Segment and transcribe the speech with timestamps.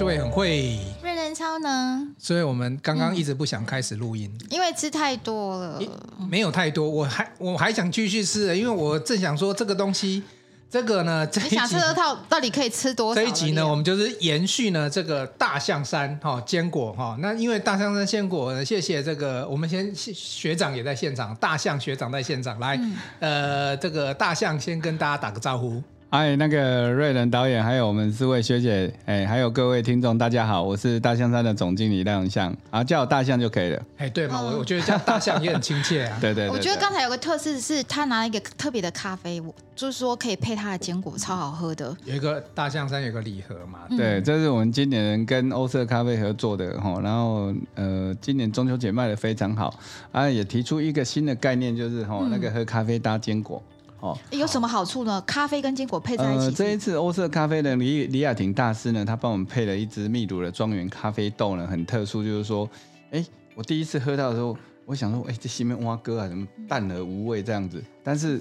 [0.00, 5.78] 是会很会，瑞仁超能，所以我们刚刚一直不想开始录音，因为吃太多了。
[6.26, 10.22] 没有太多，我还我还想继续吃，因为我正想说这个东西，
[10.70, 13.20] 这个呢，这一集你想吃的套到底可以吃多少？
[13.20, 17.14] 这一集呢，我们就是延续呢这个大象山哈坚果哈。
[17.20, 22.80] 那因为大象山坚果呢，谢谢这个我们先学长也在现场，大象学长在现场来，
[23.18, 25.82] 呃，这个大象先跟大家打个招呼。
[26.12, 33.80] 嗨，那个瑞仁导演，还有我们四位学姐，哎，还有各位听众，大家好，我是大象山的总经理赖永象，啊，叫我大象就可以了。
[33.96, 36.18] 哎，对嘛，我我觉得叫大象也很亲切啊。
[36.20, 36.50] 对，对，对对。
[36.50, 39.40] 我觉得刚才有个特色是，他拿了一个特别的咖啡，
[39.76, 41.96] 就是说可以配他的坚果，超好喝的。
[42.04, 49.72] 有一个大象山有个礼盒嘛，嗯、对，这是我们今年跟欧色咖啡合作的哈，然后呃，今年中秋节卖的非常好，
[50.10, 53.62] 啊，也提出一个新的概念，就是哈，那个喝咖啡搭坚果。
[54.00, 55.20] 哦，有什么好处呢？
[55.26, 56.46] 咖啡跟坚果配在一起。
[56.46, 62.68] 呃，这一次欧色咖啡的李李雅婷大师呢，他帮我们配了一支秘鲁的庄园咖啡豆呢，很特殊，就是说，
[63.10, 63.22] 哎，
[63.54, 67.82] 我第一次喝到的时候，我想说，哎，这西面蛙哥啊，怎么淡而无味这样子？
[68.02, 68.40] 但是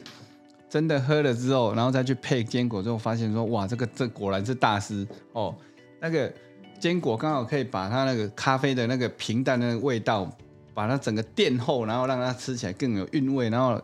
[0.70, 5.54] 真的喝了之后，然后再去配坚果之后，发现说，哇，这个这果然是大师哦。
[6.00, 6.32] 那个
[6.80, 10.32] 坚果刚好可以把它那个咖啡的那个平淡的那个味道，
[10.74, 13.78] 把它整个垫厚，然后让它吃起来更有韵味，然后。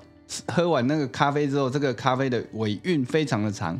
[0.47, 3.79] 喝完那个咖啡之后，这个咖啡的尾韵非常的长，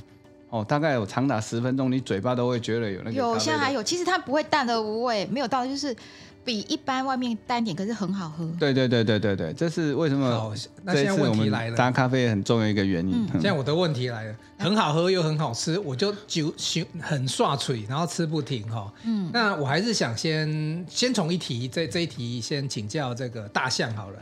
[0.50, 3.12] 哦，大概有长达十分钟，你嘴巴都会觉得有那个。
[3.12, 5.96] 有，现在还有，其实它不会淡而无味，没有到就是
[6.44, 8.48] 比一般外面淡点，可是很好喝。
[8.60, 10.30] 对对对对对对，这是为什么？
[10.30, 13.28] 好，那现在问题来了，搭咖啡很重要一个原因。
[13.34, 16.54] 现在我的问题来了，很好喝又很好吃，我就就
[17.02, 18.94] 很刷嘴，然后吃不停哈。
[19.04, 24.20] 嗯，那我还是想先先从一题这这一题先请教这个大象好了。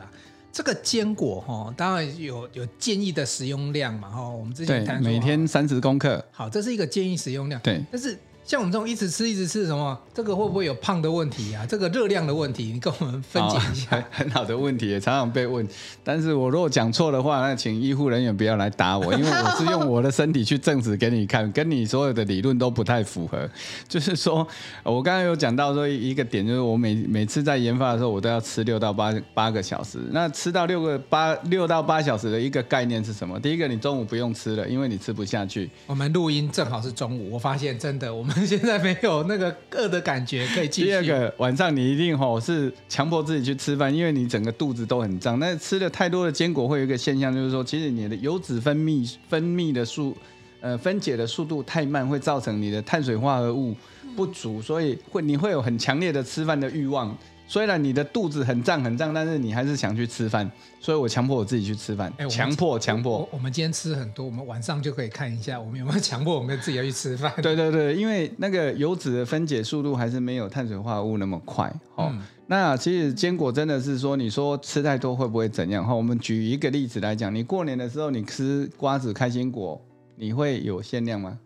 [0.53, 6.23] 这个坚果哈，当然有有建议的食用量嘛哈，我们之前谈每天三十公克。
[6.31, 7.59] 好，这是一个建议食用量。
[7.61, 8.17] 对，但是。
[8.45, 11.65] 像我们这种一直吃一直吃什么，这个会不会有胖的问题啊？
[11.65, 13.97] 这个热量的问题，你跟我们分解一下。
[13.97, 15.65] 哦、很好的问题，也常常被问。
[16.03, 23.49] 但是我如果讲错的话，那请医护人员不要来打我，因为我是用我的身体去证实给你看，跟你所有的理论都不太符合。
[23.87, 24.45] 就是说，
[24.83, 29.99] 我刚刚有讲到说一个点，就是我每每次在研发的时候，我都要吃六到八八个小时。
[30.11, 33.39] 那吃到六个八六到八小时的一个概念是什么？
[33.39, 35.69] 第一个，你中午不用吃了，因为你吃不下去。
[35.87, 38.32] 我们录音正好是中午，我发现真的我们。
[38.45, 40.87] 现在没有那个饿的感觉，可以继续。
[40.87, 45.39] 第二个晚上你一定吼是强迫自己去吃饭，因为你整个肚子都很胀。
[45.39, 50.15] 那吃了太多的坚果会有一个现象，就是说，其实你的油脂分泌分泌的速，
[50.61, 53.75] 呃，分解的速度太慢，会造成你的碳水化合物
[54.15, 57.15] 不足，所以会你会有很强烈的吃饭的欲望。
[57.45, 60.49] 虽然你的肚子很胀很胀，但是你还是想去吃饭，
[60.79, 63.27] 所以我强迫我自己去吃饭，强迫强迫。
[63.31, 67.31] 我们今天吃很多，我们晚上就可以看一下，我们有没有强迫我们自己要去吃饭。
[67.41, 71.71] 对对对，因为那个油脂的分解速度还是没有碳水化合物那么快。
[71.95, 75.85] 哦，嗯、那其实坚果真的是说，你说吃太多会不会怎样？
[75.85, 79.79] 哈，我们举一个例子来讲，你过年的时候你吃瓜子、开心果，
[80.15, 81.37] 你会有限量吗？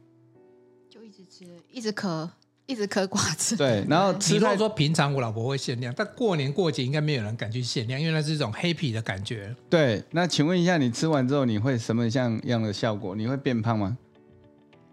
[0.90, 2.30] 就一直吃，一直嗑。
[2.68, 4.38] 一直嗑瓜子，对， 然后吃。
[4.38, 9.56] 如果说平常我老婆会限量，但过年过节应该没有人敢去限量，因为那是一种 happy 的感觉。
[9.70, 13.16] 对，那请问一下，你吃完之后你会什么像样的效果？
[13.16, 13.98] 你会变胖吗？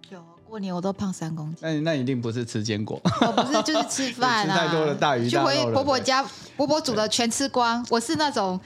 [0.08, 1.58] 有，过年我都胖三公斤。
[1.60, 5.54] 那那一定不是吃坚果，我 不是就是吃饭啊， 吃太多的大鱼大肉了。
[5.54, 6.24] 去回婆婆家，
[6.56, 7.84] 婆婆煮的全吃光。
[7.90, 8.60] 我是那种。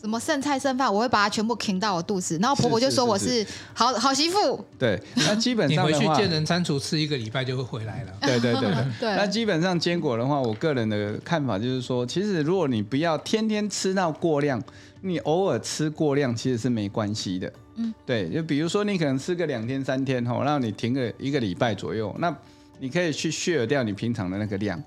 [0.00, 3.44] 什么剩菜剩饭，我会把它全部啃到我肚子，然后婆婆就说我是
[3.74, 4.64] 好好媳妇。
[4.78, 8.12] 对，那基本上你回去见人餐厨吃一个礼拜就会回来了。
[8.20, 14.62] 对对对对，对 那基本上坚果的话，我个人的看法就是说，其实如果你不要天天吃到过量，
[15.00, 17.52] 你偶尔吃过量其实是没关系的。
[17.74, 22.32] 嗯，对，就比如说你可能吃个两天三天吼，然后你停个一个礼拜左右，那
[22.78, 24.80] 你可以去削掉你平常的那个量，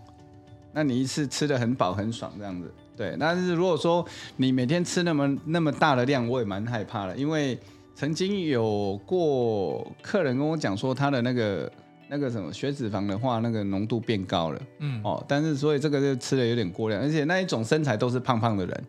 [0.73, 2.73] 那你一次吃的很饱很爽这样子。
[2.97, 4.05] 对，但是如果说
[4.37, 7.57] 你每天吃那么那么大的量，我也蛮害怕的，因为
[7.95, 11.71] 曾经有过客人跟我讲说，他的那个
[12.09, 18.83] 那个什么血脂肪的话，那个浓度变高了，嗯，哦，但是所以这个就吃的有点过量，而且那一种身材都是胖胖的人，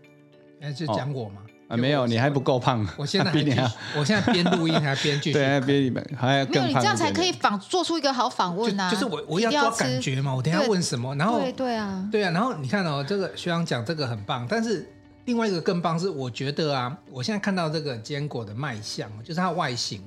[0.61, 1.43] 哎，是讲我吗？
[1.73, 2.87] 啊，没有，你还不够胖。
[2.99, 3.57] 我现在 比你，
[3.97, 5.33] 我现在边录音还边继续。
[5.39, 6.65] 对，边你们还要更胖。
[6.65, 8.91] 没有，你这样才可以访做出一个好访问啊。
[8.91, 14.87] 就是我我要抓感觉嘛，我等下问什么，然后对对啊，对啊，然后你看哦，这个学长讲这个很棒，但是
[15.25, 20.03] 另外一个更棒是，我觉得啊，我现在看到这个坚果的卖相，就是它外形，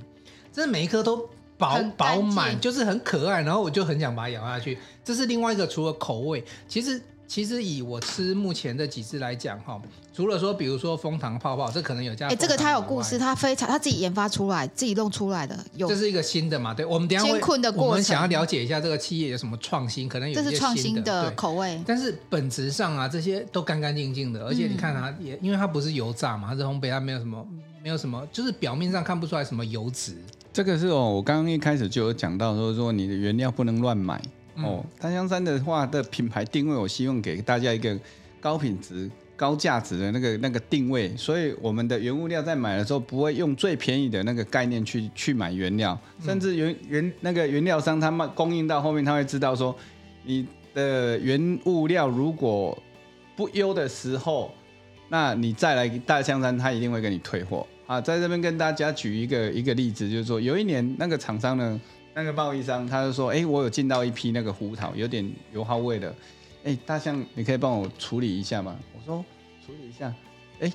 [0.53, 1.27] 真的每一颗都
[1.57, 4.77] 饱饱满，就是很可爱，然后我就很想把它咬下去。
[5.03, 9.81] 这是另外一个，除了口味，其实其实以我吃目前的几支来讲哈，
[10.13, 12.27] 除了说比如说蜂糖泡泡，这可能有加。
[12.27, 15.57] 哎，这个它有故事，它非常它自己研发出来，自己弄出来的。
[15.75, 16.73] 有，这是一个新的嘛？
[16.73, 17.39] 对，我们等下会。
[17.45, 17.89] 困的过程。
[17.89, 20.51] 我们想要了解一下这个企业有什么创新，可能有些新的。
[20.51, 21.79] 这是创新的口味。
[21.85, 27.45] 但是本质上啊，这些都干干净净的，而且你看它也，因为它不是油炸嘛，它是烘焙，它没有什么，
[27.83, 30.15] 没有什么，就是表面上看不出来什么油脂。
[30.51, 34.21] 这个是哦，我刚刚一开始就有讲到说，说你的原料不能乱买。
[34.57, 37.99] 哦，大香山的话的品牌定位，我希望给大家一个
[38.39, 49.75] 高品质、高价值的那个那个定位，所以我们的原物料在买的时候不会用最便宜的那个概念去去买原料，甚至原原那个原料商他们供应到后面，他会知道说
[50.23, 52.77] 你的原物料如果
[53.35, 54.53] 不优的时候，
[55.09, 57.99] 那你再来大香山，他一定会给你退货啊。
[57.99, 61.81] 在这边跟大家举一个一个例子，就是说有一年那个厂商呢。
[62.15, 66.15] 那个贸易商他就说：“哎，我有进到一批那个胡桃，有点油耗味的。
[66.63, 69.23] 哎，大象，你可以帮我处理一下吗？”我说
[69.65, 70.13] ：“处理一下。”
[70.61, 70.71] 哎，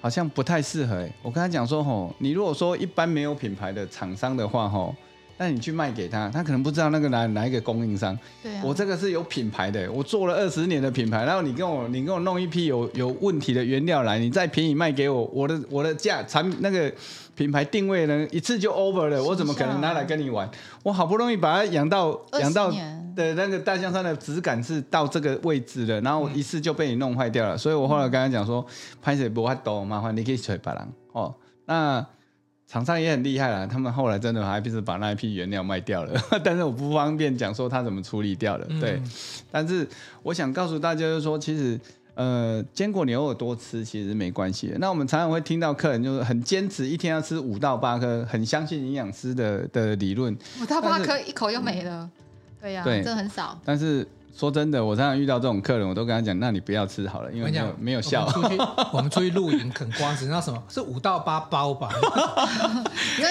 [0.00, 0.96] 好像不太适合。
[0.96, 4.94] 哎，我跟他讲说：“吼，你如果说一般没有品牌的厂商的话，吼。”
[5.36, 8.16] 那你去卖给他，他可能不知道那个哪哪一个供应商。
[8.42, 8.62] 对啊。
[8.64, 16.92] 我这个是有品牌的，我做了二十年的品牌，然后你跟我你跟我弄一批有有问题的原料来，你再便宜卖给我，我的我的价产那个
[17.34, 20.48] 品牌定位呢一次就 over 了，我怎么可能拿来跟你玩？
[20.84, 22.70] 我好不容易把它养到养到
[23.16, 28.64] 的那个大象山的质感是到这个位置了，然后一次就被你弄坏掉了，所以我后来跟他讲说，
[29.02, 31.34] 拍水不会多，麻烦你可以找别人哦。
[31.66, 32.06] 那。
[32.66, 38.66] 厂商也很厉害啦，他们后来真的还不是把那一批原料卖掉了， 但是我不方便讲说他怎么处理掉了。
[38.80, 39.10] 对，嗯、
[39.50, 39.86] 但是
[40.22, 41.78] 我想告诉大家就是说，其实
[42.14, 44.72] 呃，坚果你偶尔多吃其实没关系。
[44.78, 50.36] 那我们常常会听到客人就是很坚持一天要吃五到八颗，很相信营养师的的理论。
[50.60, 52.10] 五到八颗一口又没了，嗯、
[52.62, 53.60] 对呀、啊，这很少。
[53.64, 54.06] 但是。
[54.36, 58.26] 说真的，我常常遇到这种客人，我都跟他讲，那你不要吃好了，因为没有没有效。
[58.34, 58.58] 我们出去，
[58.92, 61.88] 我们出去露营啃瓜子，那什么是五到八包吧？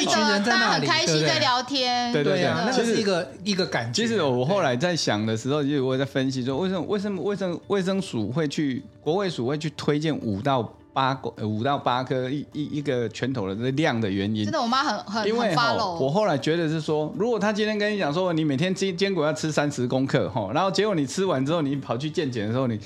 [0.02, 2.14] 一群人在那里，很开心在聊天。
[2.14, 4.02] 对对对，那是一个一个感觉。
[4.02, 10.74] 其实我后来在想的时候，就我在分析说，为什么为什么卫生卫生署会去国卫署会去推荐五到。
[10.94, 15.98] 八个五到八颗一一一个拳头的这量的原因，真的，我妈很很因为很 follow。
[15.98, 22.80] 我后来觉得是说，如果她今天跟你讲说，你每天坚坚果要吃三十公克哈，然后结果你吃完之后，你跑去健检的时候，你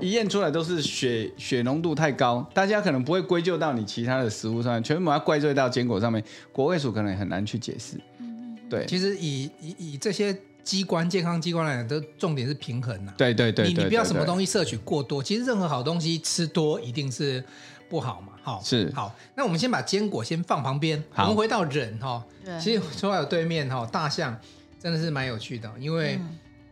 [0.00, 6.22] 一验出来都是血血浓度太高，大家可能不会归咎到你其他的食物上面，全部要怪罪到坚果上面，
[6.52, 7.96] 国卫署可能也很难去解释。
[8.18, 8.84] 嗯，对。
[8.86, 13.12] 其实以以以这些机关健康机关来讲，都重点是平衡呐。
[13.16, 17.44] 对对对，你你不要什么东西摄取过多，其实任何好东西吃多一定是。
[17.86, 18.32] 不好嘛？
[18.42, 22.24] 好是好，那我们先把坚果先放旁边，我们回到人哈。
[22.58, 24.36] 其实说到对面哈，大象
[24.80, 26.18] 真的是蛮有趣的，因为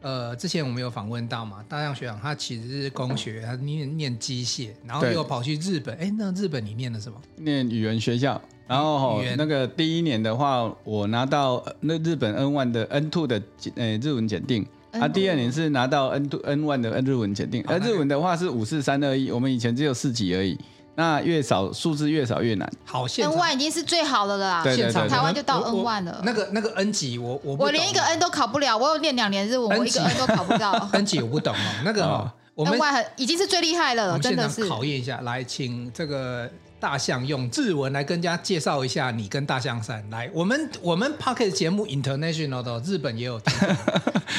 [0.00, 5.96] 呃，之前我们有访问到嘛，大象学长他其实是工学，他念念机械，然后又跑去日本。
[5.98, 7.20] 哎，那日本你念的什么？
[7.36, 8.40] 念语言学校。
[8.72, 13.40] 然后那个第一年的话，我拿到那日本 N one 的 N two 的
[13.76, 20.58] 呃日文检定，啊，第二年是拿到 N two N one 的 N 日文检定，而日文的话是五四三二一，我们以前只有四级而已。
[20.94, 22.70] 那越少数字越少越难。
[22.84, 24.62] 好，现场 N one 已经是最好的了啦。
[24.62, 26.20] 对对对，台湾就到 N one 了。
[26.24, 30.72] 那个那个 N 级我我我连一个 N 都考不了，我有练两年日文，我一个 N 都考不到。
[30.92, 34.66] N 级我不懂哦，那个我们 N one 已经是最厉害了，真的是。
[34.68, 36.48] 考验一下，来，请这个。
[36.81, 40.03] 大象用日文来跟大家介绍一下你跟大象山。
[40.11, 43.41] 来，我们我们 Podcast 节目 International 的日本也有，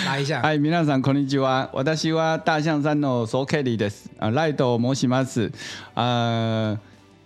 [0.07, 0.41] 来一下。
[0.43, 1.71] 嗨，皆さんこんにちは。
[1.73, 4.11] 私は大象山のソーケリです。
[4.19, 5.51] 啊，ライト申します。
[5.95, 6.79] 啊，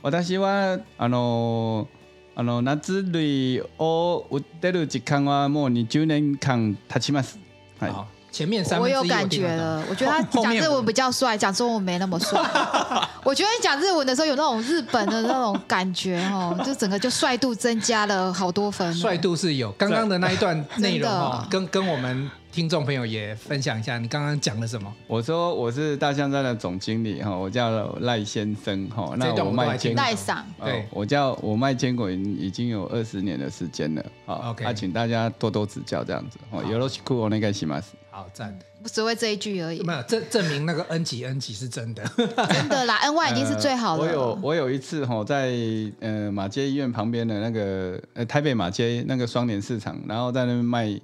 [0.02, 1.88] 私はあの
[2.34, 7.38] あの夏类を売ってる时间はもう20年间経ちます。
[7.78, 8.06] 好。
[8.36, 12.40] 前面三我有感觉了，我觉得他讲日文比较帅，讲中文没那么帅。
[13.22, 18.92] 我觉得你讲日文的时候有那种日本的那种感觉哦，就整个就帅度增加了好多分。
[18.94, 24.90] 帅度是有，刚刚的那一段内容哦，跟跟我们听众朋友也分享一下，你刚刚讲了什么？
[25.06, 37.92] 我说我是大象山的总经理哈，我叫赖先生哈，那我卖坚赖桑，对，我叫我卖坚果已已经有二十年的时间了，好，OK，那请大家多多指教这样子，哦，よろしくお愿いします。
[38.17, 39.79] 好赞，不只会这一句而已。
[39.83, 42.03] 没有证证明那个 N 级 N 级是真的，
[42.49, 44.03] 真的啦， N one 已经是最好的。
[44.03, 45.53] 我有我有一次哈，在
[45.99, 50.99] 呃马街医院旁边的那个呃台北马街那个双联市场，然后在那边卖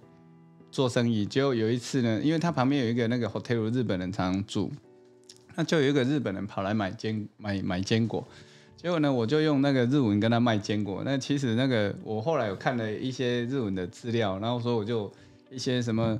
[0.72, 1.24] 做生意。
[1.24, 4.72] 结果有一次呢，因为他旁边有一个那个 hotel，日本人常常住，
[5.54, 8.28] 那就有一个日本人跑来买坚买买坚果。
[8.76, 11.04] 结果呢，我就用那个日文跟他卖坚果。
[11.06, 15.14] 那其实那个我后来有看了一些日文的资料，然后说我就
[15.52, 16.18] 一些什么。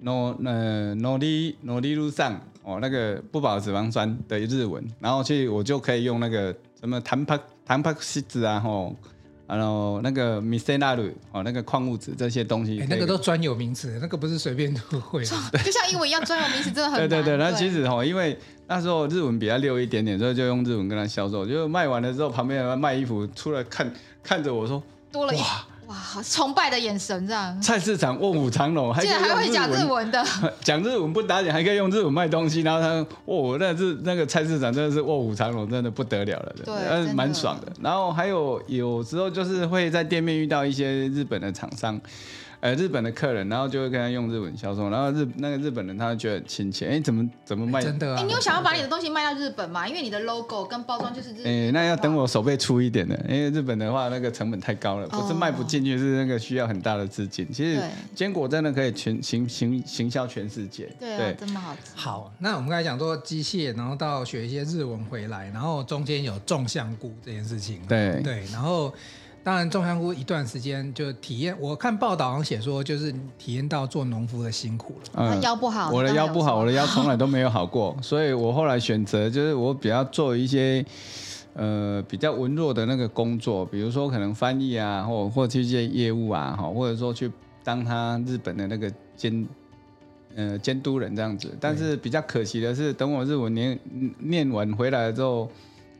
[0.00, 8.94] 努呃努力努力路上哦，那个不饱脂肪酸的日文，然后去我就可以用那个什么糖帕糖帕西子啊吼。
[9.48, 15.24] 然后那个米塞纳鲁哦，那个矿物质这些东西，欸、那个都专有名词，那个不是随便都会。
[15.64, 17.08] 就像英文一样，专有名词真的很难。
[17.08, 21.46] 对对对，那其实哈，因为那时候日文比较溜一点点，所以就用日文跟他销售。
[21.46, 23.90] 就卖完了之后，旁边人卖衣服出来看
[24.22, 25.38] 看着我说，多了一。
[25.88, 27.62] 哇，好崇拜的眼神这样。
[27.62, 30.22] 菜市场卧虎藏龙，竟然还会讲日文的，
[30.62, 32.60] 讲日文不打紧，还可以用日文卖东西。
[32.60, 37.72] 然后他说，哦，那是那个菜市场真的是卧虎藏龙，真的不得了了，对，蛮爽的。
[37.80, 41.98] 然后还有有时候就是会在店面遇到一些日本的厂商。
[42.60, 47.80] 呃，日本的客人，然后就会跟他用日文销售，然后日那个日本人他就觉得很亲切，哎，怎么怎么卖？
[47.80, 48.20] 真的啊！
[48.20, 49.86] 哎，你有想要把你的东西卖到日本吗？
[49.86, 51.46] 因为你的 logo 跟包装就是日本。
[51.46, 57.46] 哎，那要等我手背粗一点的，因为日本的话那个成本太高了，不是卖不进去，是那个需要很大的资金。
[57.52, 57.80] 其实
[58.12, 60.90] 坚果真的可以全行行行销全世界。
[60.98, 61.92] 对啊，这么好吃。
[61.94, 67.80] 好，那我们刚才讲说机械，然后到学一些日文回来，然后中间有种香菇这件事情。
[67.88, 68.92] 对对，然后。
[69.48, 71.56] 当然，种香菇一段时间就体验。
[71.58, 75.10] 我看报道上写说，就是体验到做农夫的辛苦了。
[75.14, 80.84] 嗯，腰不好，我的腰不好，我的腰从来都没有好过，所以我后来选择就是我比较做一些
[81.54, 87.32] 呃比较文弱的那个工作，比如说可能翻译啊，或或这些业务啊，哈，或者说去
[87.64, 89.48] 当他日本的那个监
[90.36, 91.56] 呃监督人这样子。
[91.58, 93.78] 但是比较可惜的是，等我日文念
[94.18, 95.50] 念完回来之后。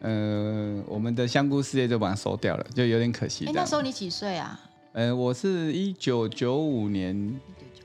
[0.00, 3.47] 呃，我们的香菇事业就把它收掉了，就有点可惜。
[3.47, 4.61] 哎，那时候你几岁啊？
[4.93, 7.38] 呃，我是一九九五年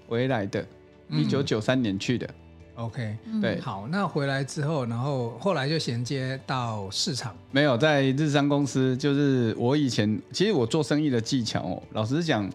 [0.07, 0.65] 回来的，
[1.09, 2.29] 一九九三年去的。
[2.75, 7.35] OK，对，好，那回来之后，然后后来就衔接到市场。
[7.51, 12.49] 没有在日商公司，就是我以前其实我做生意的技巧哦，老实讲。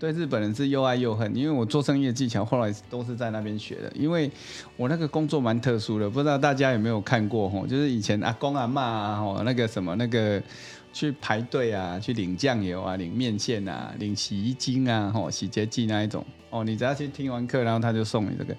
[0.00, 3.92] 对日本人是又爱又恨，因为我做生意的技巧后来都是在那边学的。
[3.94, 4.30] 因为
[4.78, 10.42] 我那个工作蛮特殊的，不知道大家有没有看过吼，就是以前阿公阿嬷啊，吼那个什么那个
[10.90, 18.56] 去排队啊，去领酱油啊，领面线啊，领洗衣精啊，吼洗洁剂那一种哦，你只要去听完课，然后他就送你这个，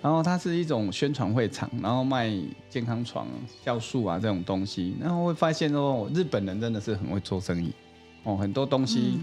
[0.00, 2.32] 然后它是一种宣传会场，然后卖
[2.70, 3.28] 健康床、
[3.62, 7.70] 酵素啊这种东西，然后会发现哦，日本人真的是很会做生意
[8.22, 9.18] 哦，很多东西。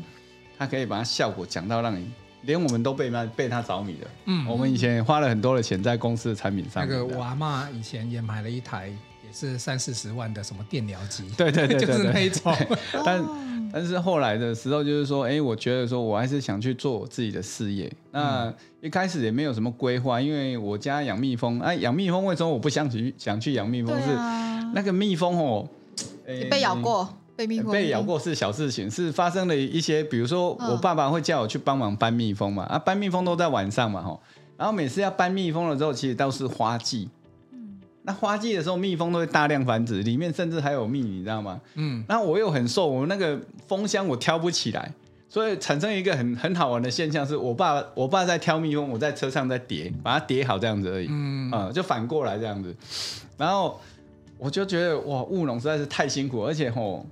[0.58, 2.10] 他可以把它效果讲到让你
[2.44, 4.08] 连我们都被他被他着迷了。
[4.26, 6.88] 嗯，我们以前花了很多的钱在公司的产品上。
[6.88, 11.28] 那个我阿嬷以前也买了一台，也是三四十万的什么电疗机。
[11.36, 12.56] 对对对，就是那一种。
[13.04, 13.26] 但
[13.74, 17.92] 但是后来的时候，就是说，哎，我觉得说我还是想去做我自己的事业。
[18.12, 21.60] 那一开始也没有什么规划，因为我家养蜜蜂。
[21.60, 23.94] 哎，养蜜蜂为什么我不想去想去养蜜蜂？
[24.00, 24.16] 是
[24.74, 25.68] 那个蜜蜂哦，
[26.26, 27.18] 被咬过。
[27.36, 27.72] 被蜜蜂。
[27.72, 34.22] 被咬过是小事情，是发生了一些，比如说我爸爸会叫我去帮忙搬蜜蜂嘛，啊，搬蜜蜂都在晚上嘛，吼，
[34.58, 37.10] 然后每次要搬蜜蜂的时候，其实都是花季，
[37.52, 41.60] 嗯，那花季的时候，蜜蜂都会大量繁殖，里面甚至还有蜜，你知道吗？
[41.76, 44.92] 嗯，然后我又很瘦，我那个蜂箱我挑不起来，
[45.28, 52.74] 所以产生一个很很好玩的现象，是我爸我爸在挑蜜蜂，我在车上在叠，把它叠好这样子而已，嗯，啊，就反过来这样子，
[53.38, 53.80] 然后
[54.38, 57.06] 我就觉得哇，务农实在是太辛苦，而且吼。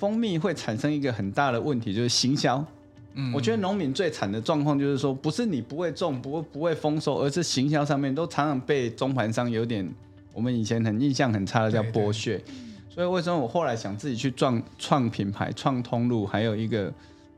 [0.00, 2.64] 蜂蜜会产生一个很大的问题，就是行销。
[3.12, 9.86] 嗯，我觉得农民最惨的状况就是说，不是你不会种，不会不会丰收，而是行销上面都常常被中盘商有点，
[10.32, 12.38] 我们以前很印象很差的叫剥削。
[12.38, 12.54] 对对。
[12.88, 16.90] 所以为什么我后来想自己去创创品牌、创通路，还有一个。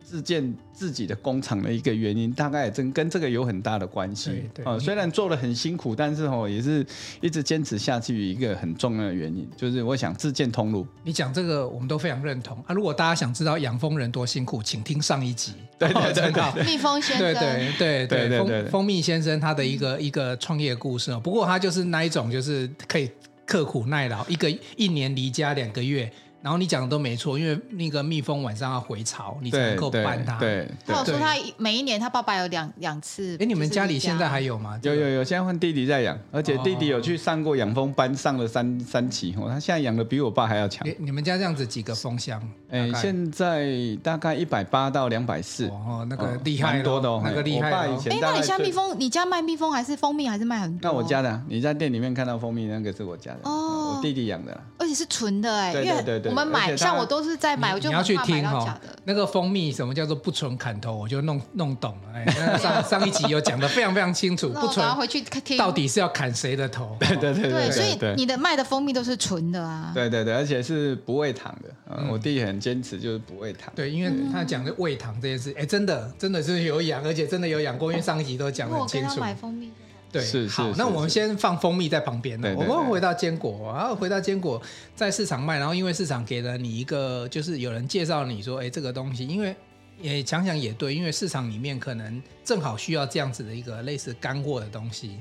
[0.04, 4.30] 自建自己的工厂的一个原因，大概也真跟这个有很大的关系。
[4.52, 6.85] 对，对，虽然做的很辛苦，但是哦，也是
[7.21, 10.87] 一直坚持下去一个很重要的原因，就是我想自建通路。
[11.04, 12.75] 你讲这个，我们都非常认同啊！
[12.75, 15.54] 如果大家想知道养蜂人多辛苦，请听上一集。
[15.78, 17.32] 对对对，对，对，蜜蜂先生。
[17.32, 21.18] 对对对对对，蜂蜂蜜先生他的一个一个创业故事哦。
[21.18, 23.11] 不过他就是那一种，就是可以
[23.47, 26.11] 刻苦耐劳，一个一年离家两个月。
[26.42, 30.38] 然后你讲的都没错，因为那个蜜蜂晚上要回巢，你才能够搬它。
[30.38, 33.37] 对，他有说他每一年他爸爸有两两次。
[33.40, 34.78] 哎，你们家里现在还有吗？
[34.82, 40.87] 有有有，现在换弟弟在养，而且弟弟有去上过养蜂班，上了三三期哦，他现在养的比我爸还要强。
[40.99, 42.42] 你们家这样子几个蜂箱？
[42.70, 43.68] 哎，现在
[44.02, 45.68] 大概一百八到两百四。
[45.68, 47.70] 哦，那个厉害，蛮多的哦，那个厉害。
[47.70, 48.12] 我爸以前。
[48.12, 50.90] 哎，那你家蜜蜂，你家卖蜜蜂还是蜂蜜还是卖很多？
[50.90, 53.40] 那我家的，你在店里面看到蜂蜜那个是我家的。
[53.44, 53.94] 哦。
[53.94, 58.67] 我弟弟养的啦，而且是纯的哎，对对对，我们买像我都是在买，我就你要去听哦，
[59.05, 62.12] 那个蜂蜜什么叫做不纯砍头，我就弄弄懂了。
[62.15, 66.97] 哎，上上一集有讲的非常非常清楚， 不纯回去听到底是要砍谁的头？
[66.99, 69.93] 对对对对，所以你的卖的蜂蜜都是纯的啊。
[69.95, 71.69] 对对对，而且是不喂糖的。
[71.95, 73.73] 嗯我弟很坚持就是不喂糖。
[73.77, 79.21] 对，因为他讲的喂糖这件事，哎，真的真的是有养，而且真的有养过，因为上一集都讲得很清楚。
[79.21, 79.71] 买蜂蜜。
[80.12, 82.54] 对，是好，那我们先放蜂蜜在旁边呢。
[82.54, 84.61] 我们回到坚果，然后回到坚果
[84.95, 89.57] 在市场卖，然后因为市场给了你一个，就是有人介绍你说，哎，这个东西，因为
[90.00, 95.16] 也想想也对，因为市场里面可能正好需要这样子的一个类似干货的东西。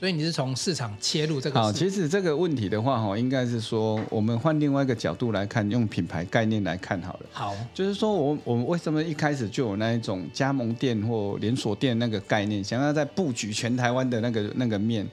[0.00, 1.60] 所以你是从市场切入这个？
[1.60, 7.26] 好，其实这个问题的话，哈，应该是说我们换另外一个角度来看，用品牌概念来看好了。
[7.30, 15.06] 好，就是说我我们为什么一开始就有那一种加盟店或连锁店那个概念，想要在布局全台湾的那个那个面，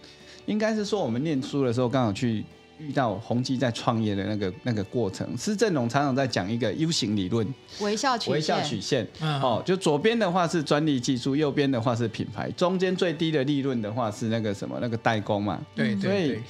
[0.46, 2.46] 应该是说我们念书的时候刚好去。
[2.80, 7.48] 遇到宏基在创业的那个那个过程，施正荣常常在讲一个 U 型理论，
[7.80, 16.42] 微笑曲线，微笑曲线，嗯、哦，就左边的话是专利技术，右边的话是品牌，中间最低的利润的话是那个什么那个代工嘛，对，对，对，所以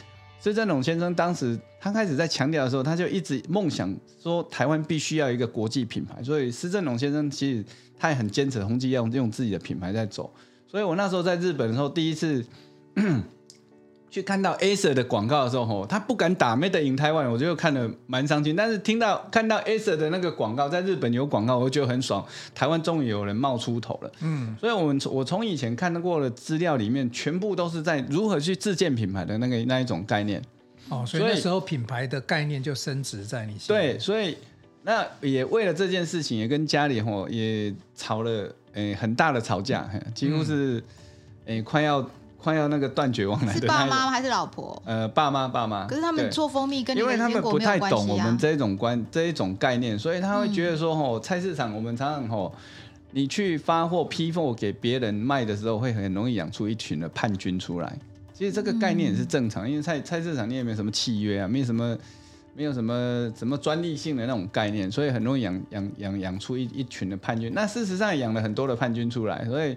[0.41, 7.65] 施正荣先生当时他开始在强调的时候，他就一直梦想说台湾必须要一个国际品牌，所以施正荣先生其实
[7.98, 10.31] 他也很坚持宏基要用自己的品牌在走，
[10.69, 12.46] 所以我那时候在日本的时候第一次。
[14.09, 18.55] 去看到 Acer 的广告的时候，吼，他不敢打 Made in Taiwan，我就看了蛮伤心。
[18.55, 22.25] 但是听到看到 Acer 的那个广告，在日本有广告，我就觉得很爽。
[22.55, 24.55] 台湾终于有人冒出头了，嗯。
[24.59, 30.41] 所以，我们我从以前看到过的资料里面，全部都是在如何去自建品牌的那个那一种概念。
[30.87, 33.79] 哦，所以那时候品牌的概念就升值在你心里。
[33.79, 34.37] 对，所以
[34.83, 39.85] 那也为了这件事情，也跟家里吼也吵了，诶，很大的吵架，
[40.15, 40.81] 几乎是，
[41.45, 42.09] 诶、嗯，快要。
[42.48, 44.82] 快要那个断绝往来的，是爸妈还是老婆？
[44.86, 45.86] 呃，爸妈，爸妈。
[45.86, 52.56] 可是他们做蜂蜜跟因为他们不太懂我们这一种关这一种概念，所以他会觉得说，吼，菜市场我们常常吼，
[53.12, 58.00] 你去发货批货给别人卖的时候，会很容易养出一群的叛军出来。
[58.34, 61.98] 其实这个概念也是正常，因为菜菜市场你也没有什么契约啊，没有什么
[62.56, 67.51] 没有什么什么专利性的那种概念，所以很容易养养养养出一一群的叛军。
[67.54, 69.75] 那事实上也养了很多的叛军出来，所以。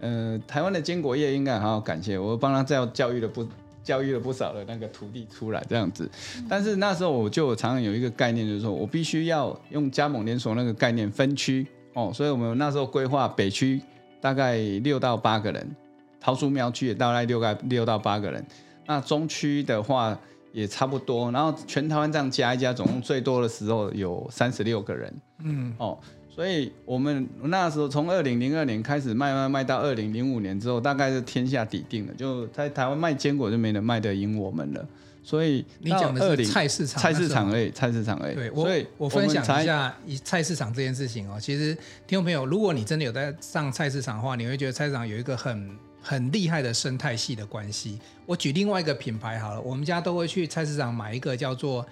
[0.00, 3.46] 呃，台湾的坚果业应该好好感谢我，帮他教教育了不
[3.82, 6.08] 教育了不少的那个徒弟出来这样子。
[6.48, 13.80] 但是那时候我就常常有一个概念，就是说我必须要用加盟连锁那个概念分区哦，所以我们那时候规划北区
[14.20, 15.76] 大概六到八个人，
[16.20, 18.44] 桃树苗区也大概六个六到八个人，
[18.86, 20.16] 那中区的话
[20.52, 25.98] 也差不多，然后全台湾这样加一加，总共最多的时候有三十六个人，嗯哦。
[26.38, 34.88] 所以我们那时候从二零零二年开始卖卖卖到二零零五年之后，大概是天下底定了，就在台湾卖坚果就没人卖得赢我们了。
[35.24, 38.36] 所以你讲的是菜市场，菜市场而已，菜市场而已。
[38.36, 41.40] 对，我我分享一下以菜市场这件事情哦。
[41.40, 41.74] 其实
[42.06, 47.98] 听众朋友，如果你真的有在上菜市场的话，你会觉得菜市场有一个很很厉害的生态系的关系。
[48.26, 51.84] 我举另外一个品牌好了，我们家都会去菜市场买一个叫做。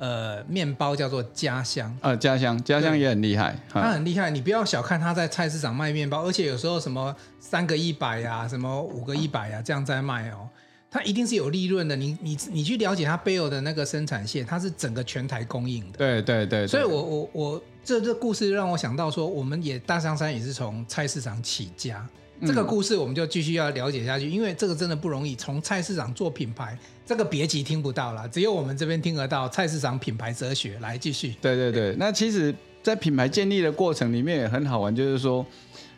[0.00, 4.30] 呃，面包叫做家乡，呃，家乡，家乡也很厉害，他很厉害。
[4.30, 10.48] 你不要小看他在菜市场卖面包，而且有时候什么三个一百呀，什么五个一百呀，这样在卖哦，
[10.90, 11.94] 他一定是有利润的。
[11.94, 15.98] 你你你去了解他背后的那个生产线，它是整个全台供应的。
[15.98, 16.66] 对对对，对。
[16.66, 22.06] 所以我我我这这故事让我想到说，我们也大香山也是从菜市场起家。
[22.46, 25.36] 这个故事我们就继续要了解下去，因为这个真的不容易。
[25.36, 30.78] 从菜市场做品牌，这个别急听不到了，只有我们这边听得到菜市场品牌哲学。
[30.80, 31.34] 来继续。
[31.40, 35.44] 对对对，那其实，在品牌建立的过程里面也很好玩，就是说，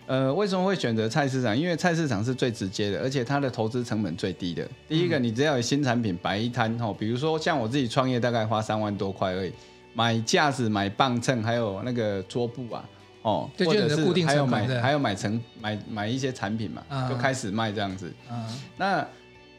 [0.07, 1.57] 呃，为什么会选择菜市场？
[1.57, 4.69] 因为菜市场是最直接的，而且它的投资成本最低的。
[4.89, 9.53] 第一个，你只要有新产品摆一摊吼，比如说像我自己创业，大概花三万多块而已，
[9.95, 12.85] 买架子、买磅秤，还有那个桌布啊。
[13.23, 18.13] 哦，或者是还有买还有买成买买一些产品嘛，嗯、就开始卖这样子。
[18.31, 18.45] 嗯，
[18.77, 19.07] 那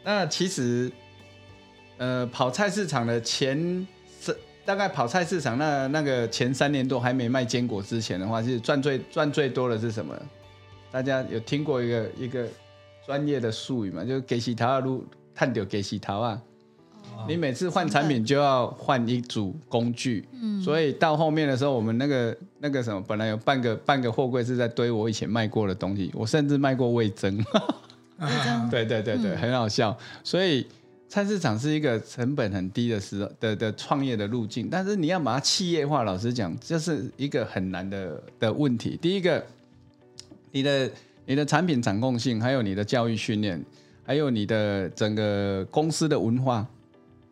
[0.04, 0.91] 那其实，
[1.97, 3.88] 呃，跑菜市场的前
[4.21, 10.13] 是大概跑菜市场那那个前三年多还没卖坚果之前的话，其实赚最赚最多的是什么？
[10.91, 12.47] 大家有听过一个一个
[13.06, 14.04] 专业的术语嘛？
[14.04, 16.41] 就是给洗桃啊，路探掉给洗桃啊。
[17.26, 27.41] 你每次换产品就要换一组工具，嗯，所以到后面的时候，我们那个那个什么，本来有半个半个货柜是在堆我以前卖过的东西，我甚至卖过味噌，
[28.69, 29.97] 对对对对，嗯、很好笑。
[30.21, 30.67] 所以
[31.08, 38.99] 菜市场是一个成本很低的时候的的创业的路径，但是你要把它企业化，老实讲，这是一个很难的的问题。
[39.02, 39.41] 第一个，
[40.52, 40.91] 你的
[41.26, 43.63] 你的产品掌控性，还有你的教育训练，
[44.06, 46.67] 还有你的整个公司的文化。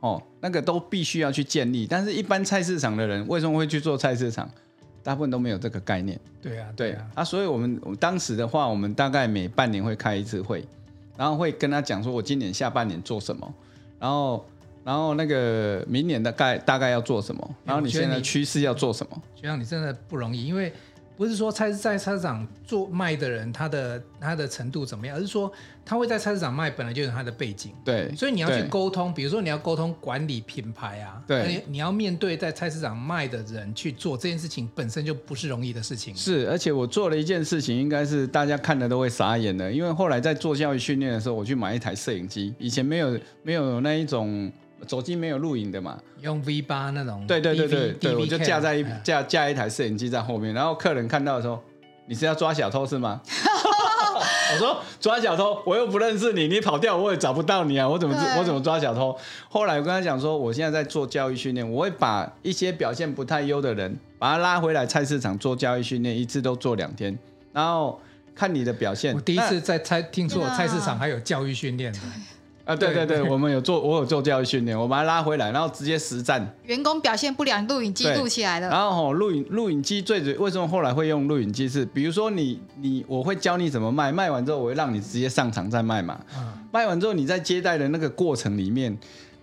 [0.02, 1.88] 哦，那个都必须要去建立。
[1.88, 4.48] 但是，一般菜市场的人为什么会去做菜市场？
[5.02, 6.20] 大部分都没有这个概念。
[6.42, 10.64] 对啊，对啊，啊，所以我们当时的话，我们大概每半年会开一次会，
[11.18, 13.54] 然后会跟他讲说，我今年下半年做什么，
[14.00, 14.46] 然后，
[14.84, 19.22] 然后那个明年大概大概要做什么，然后你现在趋势要做什么？
[19.36, 20.72] 学长，你真的不容易，因为。
[21.22, 25.54] 不是说菜在菜市场做卖的人他的他的程度怎么样，而是说
[25.86, 36.16] 他会在菜市场卖本来就有他的背景，对，所以你要去沟通，比如说你要沟通管理品牌啊，对，你要面对在菜市场卖的人去做这件事情，本身就不是容易的事情。
[36.16, 44.52] 是，而且我做了一件事情，应该是大家看了都会傻眼的，因为后来在做教育训练的时候，我去买一台摄影机，以前没有没有那一种。
[44.88, 45.98] 手机没有录影的嘛？
[46.22, 47.26] 用 V 八那种。
[47.28, 51.62] 对对对对 DV, 对我就架在一架架一台摄影机在后面，然后客人看到的时候，
[52.08, 53.22] 你是要抓小偷是吗？
[54.54, 59.18] 我说抓小偷，我又不认识你，你跑掉我也找不到你啊，我怎么我怎么抓小偷？
[59.50, 67.18] 后来我跟他讲说，我现在在做教育训练，我会把一些表现不太优的人，把他拉回来菜市场做教育训练，一次都做两天，
[67.54, 68.00] 然后
[68.36, 69.16] 看你的表现。
[69.16, 72.00] 我第一次在菜听说菜市场还有教育训练的。
[72.64, 76.48] 啊，对对对，我们有做，我有做教育训练，我把他拉回来，然后直接实战。
[76.64, 78.70] 员工表现不良，录影机录起来了。
[78.70, 81.68] 然后吼，录影录影机最为什么后来会用录影机？
[81.68, 86.20] 是比如说你你我会教你怎么卖，卖完之后我会让你直接上场再卖嘛。
[86.38, 86.54] 嗯。
[86.72, 88.96] 卖完之后你在接待的那个过程里面，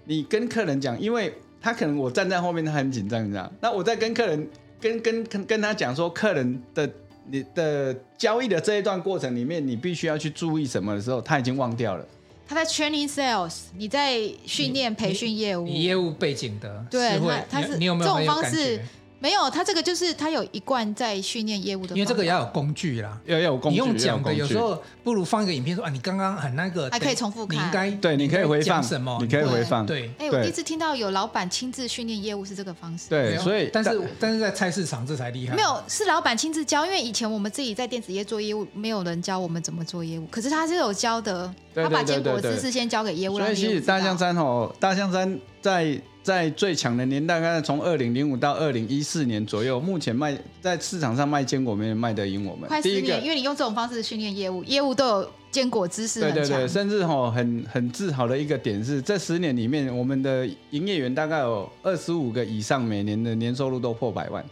[0.04, 3.50] 你跟客人讲，因为他可能我站在后面他很紧张，你知道？
[3.60, 4.48] 那我在跟客人
[4.80, 6.88] 跟跟跟跟他讲说，客人的
[7.30, 12.06] 你的交易的这一段过程里面，你必须要去注意什么的时候，他已经忘掉了。
[12.48, 18.82] 他在 training sales，你在训练培训业务，你业务背景的，对，他他是你有没有这种方式？
[19.20, 23.80] 没有，他这个就是他有一贯在训练业务的，因为这个也要有工具啦，要要有工具。
[23.80, 27.58] 你用讲的有时候不如放一个影片说啊，你刚刚很那个，还可以重复看。
[27.58, 29.18] 你应该对，你可以回放什么？
[29.20, 29.84] 你可以回放。
[29.84, 33.08] 对，哎，我第一次听到有老板亲自训练业务是这个方式。
[33.08, 35.56] 对，所以但是但是在菜市场这才厉害。
[35.56, 40.26] 没有，是老板亲自教，因为以前我们自己在电子业做业务，没有人教我们怎么做业务。
[40.30, 43.38] 可是他是有教的，他把坚果知识先交给业务。
[43.38, 46.00] 所以其实大象山哦，大象山在。
[46.20, 52.68] 在最强的年代，大概从二零零五到二零一四年左右，目前卖在市场上卖坚果没人卖得赢我们。
[52.68, 56.20] 快十年，因为你用这种方式训练业务，业务都有坚果知识。
[56.20, 64.44] 对对对，甚至吼很很自豪的一个点是，这十年里面，我们的营业员大概有二十五个以上，每年的年收入都破百万。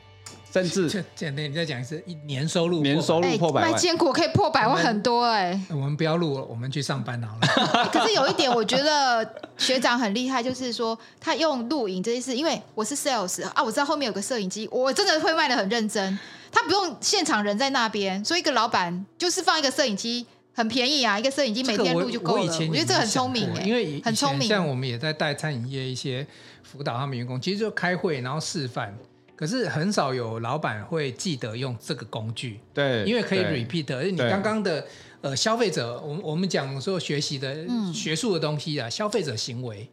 [0.57, 5.61] 甚至，简单，你再讲一次，一年收入年收入破百万，卖坚果可以破百万很多哎、欸。
[5.71, 7.89] 我们不要录了，我们去上班好了。
[7.93, 16.19] 可是有一点，我觉得学长很厉害，就是说他用录影这件事，因为我是 sales 啊，我知道后面有个摄影机，我真的会卖的很认真。
[16.51, 22.43] 他不用现场人在那边，所以一个老板就是放一个摄影机，很便宜啊，一个摄影机每天录就够了。
[22.45, 24.49] 我，我，我觉得这很聪明哎、欸，因为很聪明。
[24.49, 26.27] 像我们也在带餐饮业一些
[26.63, 28.97] 辅导他们员工，其实就开会然后示范。
[29.37, 33.95] 可是很少有老板会记得用这个工具，对，因为可以 repeat。
[33.95, 34.85] 而你刚刚的
[35.21, 37.55] 呃消费者，我们我们讲说学习的
[37.93, 39.87] 学术的东西啊，消费者行为，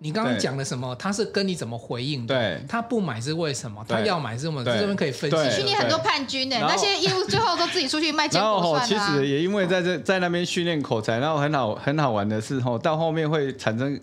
[0.00, 0.94] 你刚刚讲的什么？
[0.96, 2.34] 他是跟你怎么回应的？
[2.34, 3.82] 对，他不买是为什么？
[3.88, 4.62] 他要买是什么？
[4.62, 5.56] 这边可以分析。
[5.56, 8.86] 训练很多叛军呢，那些业务最后都自己出去卖 坚果算了。
[8.86, 13.98] 其实也因为在这在那边训练口才，然后很好很好玩的是吼，到后面会产生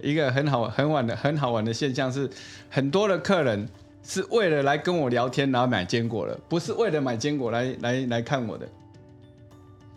[0.00, 2.30] 一个很好很晚的很好玩的现象是，
[2.70, 3.68] 很多的客人。
[4.02, 8.68] 是为了来跟我聊天，然后买坚果了，不是为了买坚果来来来看我的。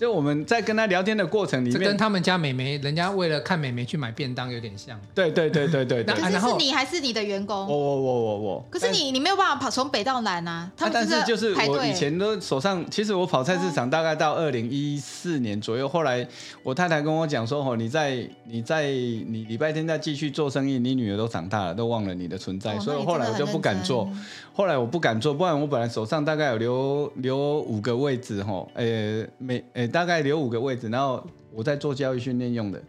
[0.04, 5.00] 就我们在跟他聊天的过程里面，跟他们家美眉，人家为了看美眉去买便当有点像。
[5.16, 6.14] 对对对对对，对。
[6.14, 7.56] 可是是你还是你的员工？
[7.56, 8.68] 我我我我我。
[8.70, 10.70] 可是你你没有办法跑从北到南啊。
[10.76, 16.28] 他们但是就是我以前都手上，其实我跑菜市场大概到二零一四年左右，后来
[16.64, 24.12] 我太太跟我讲说：“哦，你在你在你礼拜天再继续做生意，你女儿都长大了，都忘了你的存在。”所以后来我就不敢做。
[24.54, 32.82] 后来我不敢做，不然我本来手上大概有留留五个位置哈，呃，每呃大概留五个位置，然后我在做教育训练用的。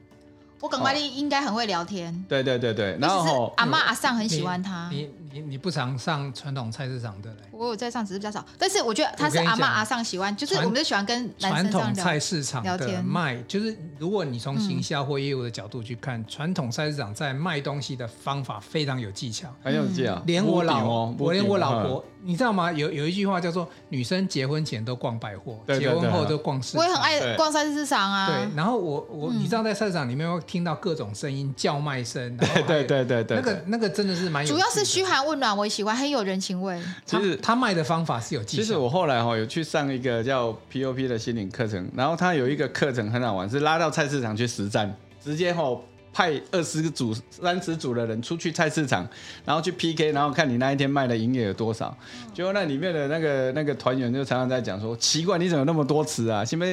[0.61, 2.25] 我感觉你应该很会聊天。
[2.29, 4.89] 对对对对，然后阿妈阿上很喜欢他。
[4.91, 7.49] 你你你不常上传统菜市场的不对？
[7.51, 8.45] 我有在上，只是比较少。
[8.57, 20.23] 但是我觉得他是阿妈阿上喜欢，就是我们就喜欢跟传统菜市场的卖，就是如果你从行销或业务的角度去看，传统菜市场在卖东西的方法非常有技巧，很有技巧。
[20.25, 22.05] 连我老我连我老婆。
[22.27, 22.73] 你知道吗？
[22.73, 26.81] 有有一句话叫做“女生结婚前都逛百货，结婚后都逛市场”。
[26.81, 28.27] 我也很爱逛菜市场啊。
[28.27, 32.35] 对，然后我我你知道在菜市场里面会听到各种声音，叫卖声。
[32.39, 33.37] 对对对对对。
[33.37, 34.51] 那个那个真的是蛮有。
[34.51, 36.81] 主要是嘘寒问暖，我也喜欢，很有人情味。
[37.05, 38.63] 其实他卖的方法是有技巧。
[38.63, 49.05] 其实我后来哈有去上一个叫 POP 的心灵课程，然后他有一个课程很好玩，是拉到菜市场去实战，直接吼派二十组、三十组的人出去菜市场，
[49.45, 51.97] 然后去 PK，然后看你那一天卖的营业有多少。
[52.33, 56.45] 结果那里面的那个那个团员就常常在讲说，奇怪，你怎么那么多词啊？
[56.45, 56.65] 什么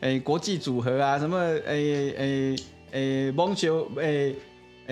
[0.00, 1.18] 诶国际组合啊？
[1.18, 2.56] 什么诶诶
[2.92, 4.34] 诶蒙球诶？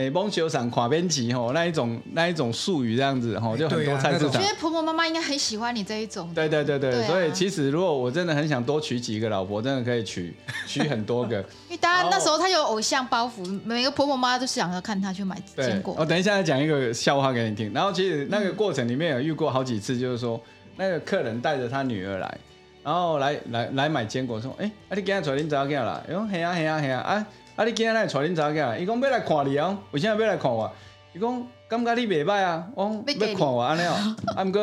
[0.01, 4.29] 哎，蒙球场跨边旗吼，那一种那一种术语这样子吼，就很多菜市场。
[4.29, 6.33] 我觉得婆婆妈妈应该很喜欢你这一种。
[6.35, 10.35] 对对对对，所以其实如果我真的很想多娶几个老婆，真的可以娶
[10.67, 11.37] 娶很多个。
[11.69, 15.95] 因为大家那时候他有偶像包袱，每个婆婆妈妈都想要看他去买坚果。
[15.99, 17.71] 我等一下再讲一个笑话给你听。
[17.75, 22.39] 然后其实那个过程里面有遇过好几次，就是说、嗯、那个客人带着他女儿来，
[22.83, 26.03] 然后来来来买坚果，说：“哎、欸，啊你今天带恁查囝来？
[26.11, 27.27] 哟，嘿啊嘿啊嘿啊啊！”
[27.61, 27.65] 啊！
[27.67, 29.77] 你今日来带恁查囝，伊讲要来看你哦。
[29.91, 30.73] 为啥要来看我？
[31.13, 33.95] 伊讲感觉你袂歹啊，我要看我安尼哦。
[34.37, 34.61] 啊，毋过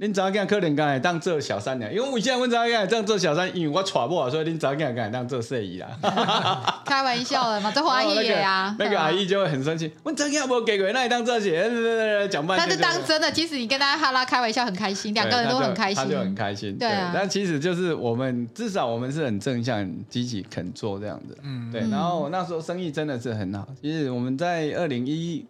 [0.00, 1.86] 恁查囝可能敢会当做小三呢？
[1.92, 3.48] 因为为啥阮查囝会当做小三？
[3.56, 6.82] 因为我娶某，所以恁查囝敢会当做细姨啦。
[6.84, 8.74] 开玩笑的嘛，这华裔呀。
[8.78, 12.28] 那个阿姨就会很生气，阮查囝无给过，那你当做些？
[12.28, 12.68] 讲半天。
[12.68, 16.76] 但是当真的，其实你跟大家哈拉开玩笑，很开心，两个人都很开心，他就很开心。
[16.76, 17.12] 对啊。
[17.14, 21.38] 但其实就是我们至少我们是很正向、积极、肯做这样子。
[21.42, 21.70] 嗯。
[21.70, 21.82] 对。
[21.82, 23.64] 然后那时候生意真的是很好。
[23.80, 25.46] 其实我们在二零一。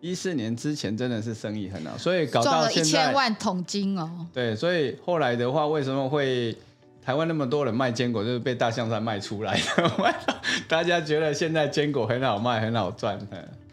[0.00, 4.26] 一四年之前真的是生意很好，所以搞到一千万桶金哦。
[4.32, 6.56] 对，所以后来的话，为什么会
[7.04, 10.14] 台湾那么多人卖坚果，就是被大象山卖出来的。
[10.68, 13.18] 大家觉得现在坚果很好卖，很好赚。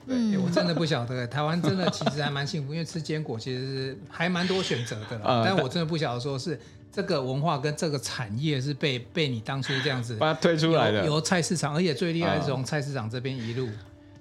[0.08, 5.20] 嗯，欸、我真的不晓得，台湾真的其实还蛮幸福，因为吃坚果其实是还蛮多选择的。
[5.24, 6.60] 嗯、但我真的不晓得说是
[6.92, 13.70] 这个文化跟这个产业是被被你当初这样子把它推出来的，由菜市场，而且最厉害是从菜市场这边一路。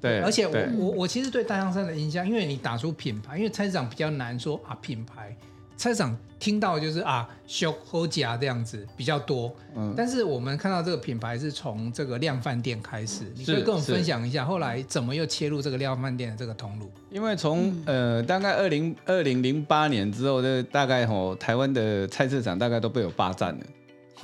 [0.05, 5.35] 对，而且我我我其实对大象山的印象，因为你打出品牌，因为菜市场比较难说啊品牌，
[5.79, 16.91] 菜市场听到就是啊修和甲这样子比较多，嗯，但是我们看到这个品牌是从这个量贩店开始，你可以跟我们分享一下后来怎么又切入这个量贩店的这个通路？
[17.11, 23.65] 因为从、嗯、呃大概二零二零零八年之后，这大概吼台湾的菜市场大概都被我霸占了。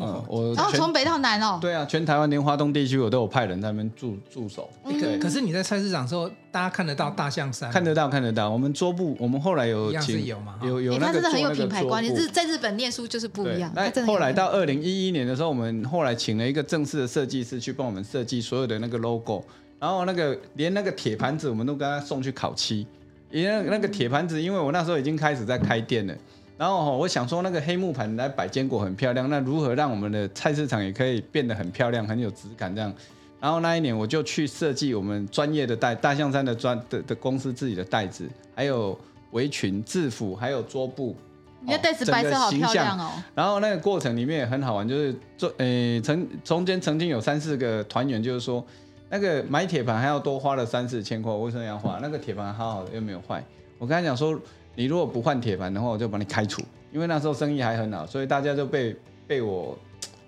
[0.00, 4.68] 嗯，我然后从北到南哦，对啊，全台湾连花东地区我都有派人在那边驻驻守。
[4.84, 8.48] 对，可是你在菜市场的时候，大家看得到大象山，看得到看得到。
[8.48, 10.58] 我们桌布，我们后来有请有吗？
[10.62, 13.70] 有有那个很有品牌观念，是在日本念书就是不一样。
[13.74, 19.44] 那后来到二零一一年的时候，我们后来请了一个正式的设计师去帮我们设计所有的那个 logo，
[19.78, 22.86] 然后那个连那个铁盘子我们都给他送去烤漆，
[23.30, 26.14] 因为那个铁盘子，因为我那时候已经开始在开店了。
[26.60, 32.92] 然后我想说，那个黑木盘来摆坚果很漂亮，那如何让我们的菜市场也可以变得很漂亮、很有质感这样？
[33.40, 38.94] 然后那一年我就去设计我们专业的袋，大象山的专的的公司自己的袋子，还有
[39.30, 41.16] 围裙、制服，还有桌布。
[41.62, 43.10] 你的袋子白色好漂亮哦。
[43.34, 48.62] 然后那个过程里面也很好玩，就是做诶曾中间曾经有三四个团员就是说，
[49.08, 51.98] 那个买铁盘还要多花了三四千块，为什么要花？
[52.02, 53.42] 那个铁盘好好的又没有坏。
[53.78, 54.38] 我跟他讲说。
[54.80, 56.62] 你如果不换铁盘的话，我就把你开除。
[56.90, 59.78] 因为那时候生意还很好，所以大家就被被我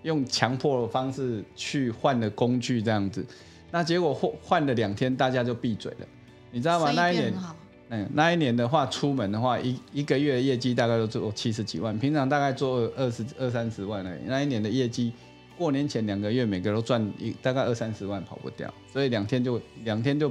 [0.03, 3.25] 用强迫的方式去换了工具这样子。
[3.71, 6.07] 那结果换换了两天，大家就闭嘴了，
[6.51, 6.93] 你知道吗？
[6.95, 7.33] 那一年，
[7.89, 14.21] 嗯，那一年的话，出门的话，一一个月的业绩大概都做七十几万，平常大概做二十二三十万而已。
[14.27, 15.15] 那一年的业绩，
[15.57, 18.71] 过年前两个月每个都赚一大概二三十万，跑不掉。
[18.93, 20.31] 所以两天就两天就。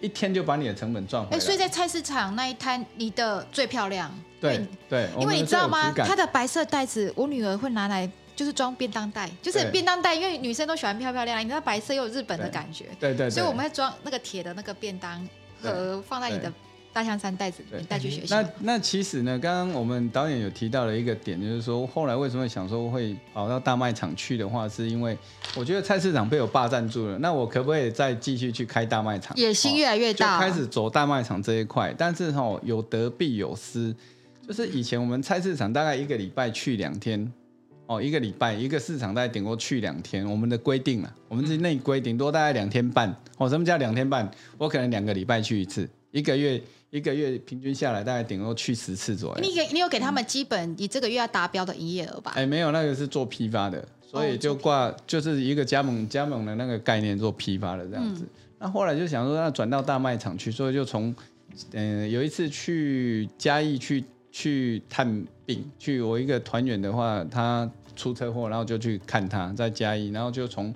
[0.00, 1.36] 一天就把你的成本赚回来。
[1.36, 4.10] 哎，所以在菜市场那一摊，你的最漂亮。
[4.40, 5.92] 对对，因为你知道吗？
[5.96, 12.86] 它的白色袋子，我女儿会拿来就是装便当袋，就是便当袋，因为女生都喜欢漂漂亮亮，你知道白色又有日本的感觉。
[13.00, 13.30] 对对。
[13.30, 15.26] 所以我们会装那个铁的那个便当
[15.62, 16.52] 盒放在你的。
[16.94, 18.40] 大象山袋子，你带去学校。
[18.40, 25.18] 那那其实呢，刚刚我们导演有提到了一个点，就是说后来为什么想说会跑到大卖场去的话，是因为
[25.56, 27.18] 我觉得菜市场被我霸占住了。
[27.18, 29.36] 那我可不可以再继续去开大卖场？
[29.36, 31.92] 野心越来越大，就开始走大卖场这一块。
[31.98, 33.92] 但是哈，有得必有失，
[34.46, 37.32] 就是以前我们菜市场大概一个礼拜去两天，
[37.86, 40.24] 哦，一个礼拜一个市场大概顶多去两天。
[40.24, 43.12] 我们的规定啊，我们是内规顶多大概两天半。
[43.38, 44.30] 哦，什么叫两天半？
[44.58, 46.62] 我可能两个礼拜去一次，一个月。
[46.90, 49.40] 一个月平均下来大概顶多去十次左右。
[49.42, 52.30] 你给，你有给他们基本你这个月要达标的营业额吧？
[52.36, 58.22] 哎，没有，那个是做批发的，所以就挂就是一个加盟加盟的那个概念做批发的这样子。
[58.22, 58.28] 嗯、
[58.60, 61.12] 那后来就想说，要转到大卖场去，所以就从
[61.72, 70.72] 嗯、呃、有一次去嘉义去去探病，去我一个团员的话，他出车祸，然后就去看他在嘉义，然后就从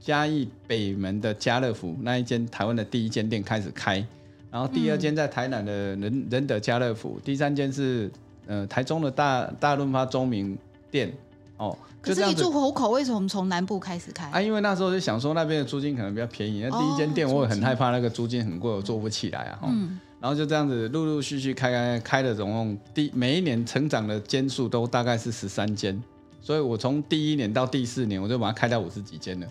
[0.00, 4.02] 嘉义北门的家乐福那一间台湾的第一间店开始开。
[4.50, 8.10] 然后第二间在台南的仁仁德家乐福，第三间是
[8.46, 10.56] 呃台中的大大润发中明
[10.90, 11.12] 店，
[11.56, 11.76] 哦。
[12.00, 14.26] 可是你住湖口，为什么从南部开始开？
[14.30, 16.62] 啊，因为那时候就想说那边的租金可能比较便宜。
[16.62, 19.58] 那、哦、第一间店我也很害怕那个租金很贵，我做不起来啊。
[19.64, 19.98] 嗯。
[20.20, 26.00] 然后就这样子陆陆续续开开开的，总共第每一年成长的间数都大概是十三间，
[26.40, 29.46] 所以我从第一年到第四年，我就把它开到五十几间了。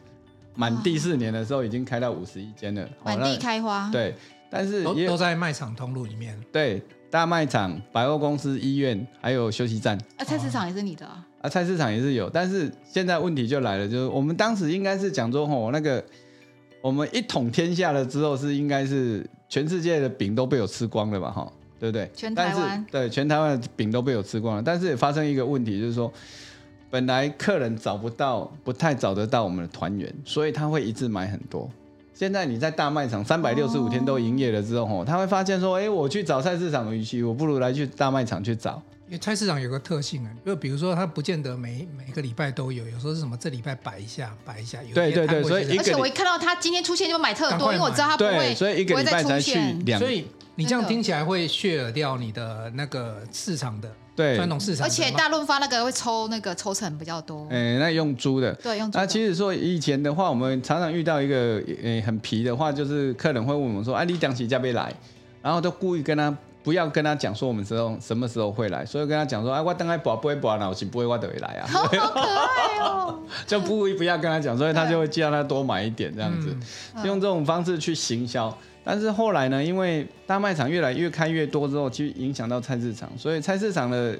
[0.55, 3.89] 满第四年的时候已经开到五十一间了，满地开花。
[3.91, 4.15] 对，
[4.49, 6.39] 但是也都都在卖场通路里面。
[6.51, 9.97] 对，大卖场、百货公司、医院还有休息站。
[10.17, 11.25] 啊，菜市场也是你的啊？
[11.41, 16.03] 啊，菜市场也是有，但是现在问题就来了，就是我们当时应该是讲说，吼，那个
[16.81, 22.09] 我们一统天下了之后，是应该是全世界的饼都被我吃光了吧，哈，对不对？
[22.13, 22.85] 全台湾。
[22.91, 26.11] 对，全台湾的饼都被我吃光了，但是也发生一个问题，就是说。
[26.89, 31.69] 本来客人找不到，不太找得到我们的团员，所以他会一直买很多。
[32.17, 44.81] 现在你在大卖场三百六十五天都营业了之后，他会发现说：“哎，我去找菜市场的预期，我不如来去大卖场去找。”因为菜市场有个特性啊，就比如说他不见得每每个礼拜都有，有时候是什么这礼拜摆一下摆一下。
[44.81, 49.53] 有对对对，所以而且我一看到他今天出现就买特多，因为我知道他不会，所以一个礼拜才去
[49.85, 49.99] 两。
[49.99, 50.25] 所以
[50.55, 53.91] 你这样听起来会削掉你的那个市场的。
[54.17, 57.45] 对，传统市场，而且大润发那个会抽那个抽成比较多。
[57.51, 58.51] 哎、欸，那用租的。
[58.55, 58.99] 对，用租的。
[58.99, 64.91] 那其实说以前的话，我们常常遇到一个呃很皮的话，就是客人会问我们说：“哎、啊，你讲起价没来？”
[65.43, 71.67] 然后都故意跟他不要跟他讲说我们时候什么时候会来，所以跟他讲说：“哎、啊，我等下不会不然我不会我都会来啊。
[71.71, 73.19] ”好可爱哦。
[73.45, 76.49] 就故意不要跟他讲，所以他就会叫他多买一点这样子，
[76.95, 78.57] 嗯、用这种方式去行销。
[78.87, 84.17] 但是后来呢，因为大卖场越来越开越多之后，其实影响到菜市场，所以菜市场的。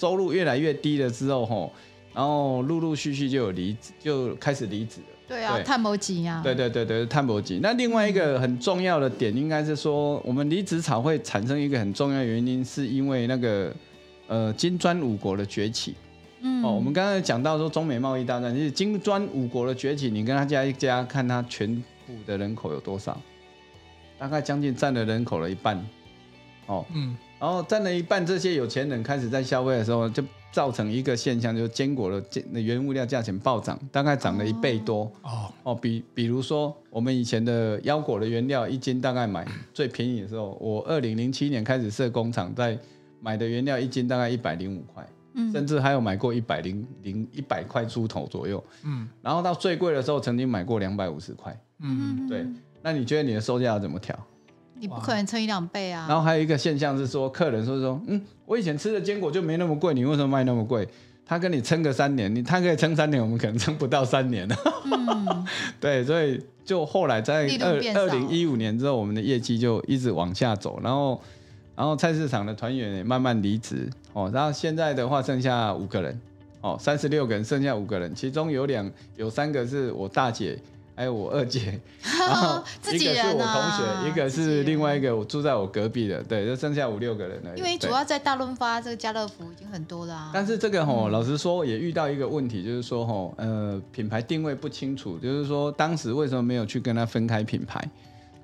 [0.00, 1.72] 收入越来越低了之后，吼，
[2.14, 5.06] 然后陆陆续续就有离职，就开始离职了。
[5.26, 6.40] 对啊，探博级啊。
[6.40, 7.58] 对对对对，探博级。
[7.60, 13.74] 那另外一个很重要的点，应该是说，我们离职潮会产生一个很重要的原因，是因为那个
[14.28, 15.96] 呃金砖五国的崛起。
[16.42, 16.62] 嗯。
[16.62, 21.74] 哦，我们刚才讲到说中美贸易大战，其实金砖五国的崛起，你跟他加一加，看他全
[22.06, 23.20] 部的人口有多少，
[24.18, 25.78] 大概将近占了人口的一半。
[26.66, 26.84] 哦。
[26.94, 27.16] 嗯。
[27.40, 35.04] 然后占了一半，这些有钱人开始在消费的时候，就造成一个现象，就是坚果的原物料价钱暴涨，大概涨了一倍多。
[35.22, 42.76] 哦哦，比比如说我们以前的腰果的原料一斤大概买最便宜的时候，我二零零七年开始设工厂，在
[43.20, 52.44] 买的原料一斤大概一百零五块，嗯，甚至还有买过一百零零一百块出头左右，嗯，然后到最贵的时候，曾经买过两百五十块，嗯，对，
[52.90, 54.18] 那你觉得你的售价要怎么调？
[54.80, 56.06] 你不可能乘一两倍啊！
[56.08, 60.88] 然后还有一个现象是说，客人说说，嗯，我以前吃的坚果就没那么贵，你为什么卖那么贵？
[61.26, 64.56] 他跟你撑个三年，你他可以撑三年，我们可能撑不到三年了。
[64.86, 65.46] 嗯、
[65.78, 71.20] 对，所以就后来在二二零一五年之后，我们的业绩就一直往下走，然后
[71.76, 76.18] 然后菜市场的团员也慢慢离职哦，然后现在的话剩下五个人
[76.62, 80.58] 哦，三十六个人剩下五个人，其中有两有三个是我大姐。
[80.98, 82.60] 还有我二姐， 然后
[82.92, 87.56] 一个是我同学，一个是另外一个我住在我隔壁的，对，就剩下五六个人了。
[87.56, 90.32] 因为主要在大润发这个家乐福已经很多了啊。
[90.34, 97.80] 但是这个吼，老实说也遇到一个问题，就是说吼，呃，品牌定位不清楚，就是说当时为什么没有去跟他分开品牌，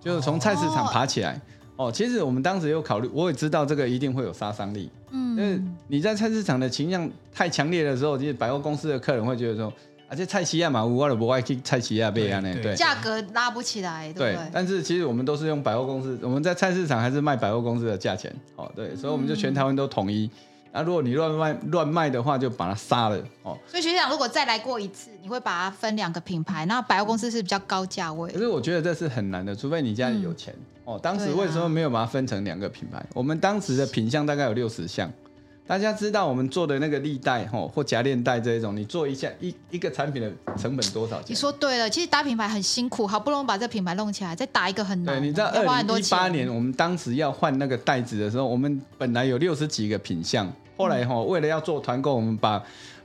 [0.00, 1.40] 就是从菜市场爬起来。
[1.74, 4.88] 哦，其实我们当时有考虑，我也知道这个一定会有杀伤力。
[5.10, 9.72] 嗯，因为你在菜市场的情象太强烈的时候，其实百货公司的客人会觉得说。
[10.14, 14.38] 而且菜市亚嘛，我都不爱去菜市啊买啊呢，对，价格拉不起来，对，对。
[14.52, 20.30] 但是其实我们都是用百货公司，我们在菜市场还是卖百货公司的价钱，哦，对，所以我们就全台湾都统一。
[20.72, 23.58] 那、嗯啊、如果你乱卖乱卖的话，就把它杀了，哦。
[23.66, 28.30] 所以学长，如果再来过一次，你会把它分两个品牌，那百货公司是比较高价位。
[28.30, 31.00] 可是我觉得这是很难的，除非你家里有钱，嗯、哦。
[31.02, 32.98] 当时为什么没有把它分成两个品牌？
[32.98, 35.10] 啊、我们当时的品相大概有六十项。
[35.66, 41.26] 大家知道我们做的那个立袋吼或夹链袋这一种，你做一下一一个产品的成本多少钱？
[41.28, 45.18] 你说对了，其实打品牌很辛苦，好不容易把这个品牌弄起来，再打一个很难。
[45.18, 50.46] 对，你知道二零一八年我们当时要换那个袋子的时候，我们本来有六十几个品相，
[50.76, 52.62] 后来吼为了要做团购，我们把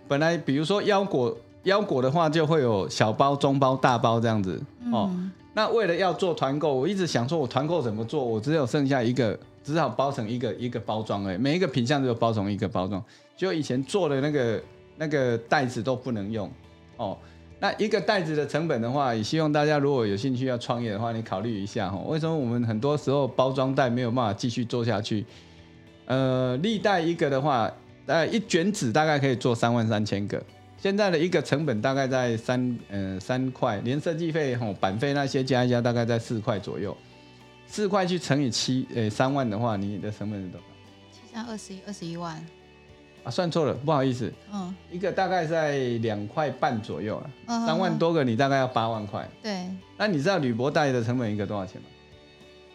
[0.09, 5.09] 本来比如说腰果腰果的话就会有小包、中包、大包这样子哦。
[5.13, 9.39] 嗯、那为了要做团购，我一直想说我团购怎么做，我只有剩下一个。
[9.63, 13.03] 只好包成一个一个包装而已，每一个品相都有包成一个包装。
[13.35, 14.63] 就以前做的那个
[14.97, 16.51] 那个袋子都不能用
[16.97, 17.17] 哦。
[17.61, 21.97] 那一个袋子的成本的话，也希望大家如果有兴趣要创业的话，你考虑一下哈。
[22.07, 25.25] 为什么我们很多时候包装袋没有办法继续做下去？
[26.05, 27.69] 呃，立袋一个的话，
[28.05, 30.41] 呃一卷纸大概可以做三万三千个。
[30.77, 36.95] 现在的一个成本大概在三呃三块，连设计费吼版费那些加一加，大概在四块左右。
[37.69, 40.65] 四块去乘以七，诶，三万的话，你的成本是多少？
[41.11, 42.43] 七三二十一，二十一万。
[43.23, 49.29] 啊，算错了，不好意思，嗯，一个大概在两块半左右了，三、嗯、万多个你大概要八万块。
[49.43, 49.67] 对，
[49.97, 51.87] 那你知道铝箔袋的成本一个多少钱吗？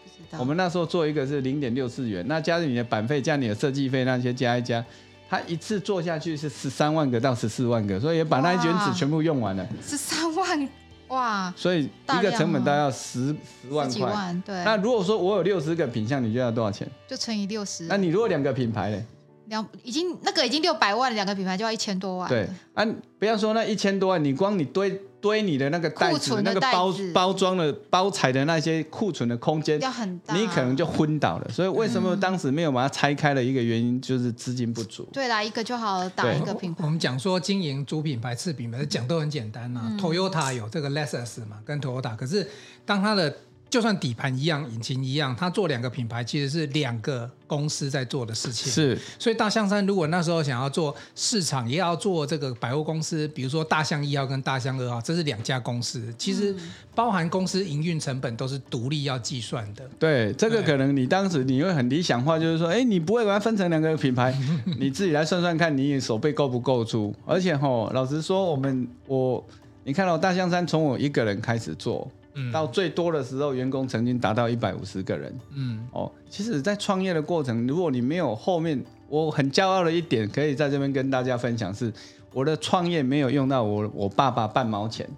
[0.04, 0.38] 不知道。
[0.38, 4.84] 我们那时候做一个是零点六四元，那加上你的版费加你的设计费那些加一加，
[5.30, 9.66] 它一次做下去是十三万个到十四万个，所以也把那一卷纸全部用完了。
[9.82, 10.68] 十三万。
[11.08, 14.36] 哇，所以一个成本大概要十十万块。
[14.44, 14.64] 对。
[14.64, 16.88] 那如果说我有六十个品相，你觉得要多少钱？
[17.06, 17.84] 就乘以六十。
[17.84, 19.04] 那你如果两个品牌呢？
[19.46, 22.28] 两已经那个已经六百万，两个品牌就要一千多万。
[22.28, 22.84] 对啊，
[23.18, 31.48] 不要说那一千多万，你光你堆堆你的那个袋子，那个包包装的包材的那些库存的空间要很大，你可能就昏倒了。
[31.50, 35.08] 所以为什么当时没有把它拆开的一个原因就是资金不足。
[35.12, 36.84] 对啦，一个就好打一个品牌。
[36.84, 39.86] 我们讲说经营主品牌、次品牌，讲都很简单呐、啊。
[39.90, 42.48] 嗯、Toyota 有这个 Lexus 嘛，跟 Toyota，可是
[42.84, 43.34] 当它的
[43.74, 48.72] 就算底盘一样，引擎一样，他做两个品牌其实是两个公司在做的事情。
[48.72, 56.54] 是，所以大象山如果那时候想要做市场，也要做这个百货公司，比如说大象一号跟大象二号，这是两家公司，其实
[56.94, 59.82] 包含公司营运成本都是独立要计算的。
[59.98, 64.32] 对，这个可能你当时你会很理想化，就是说，哎，你不会把它分成两个品牌，
[64.78, 67.12] 你自己来算算看，你手背够不够粗？
[67.26, 69.44] 而且吼，老实说，我们我
[69.82, 72.08] 你看到大象山从我一个人开始做。
[72.52, 75.32] 到最多的时候，员工曾经达到一百五十个人。
[75.54, 81.92] 嗯，哦，其实，在创业的过程，如果你没有后面，我很骄傲的一点，可以在这边跟大家分享是，
[82.32, 85.08] 我的创业没有用到我我爸爸半毛钱。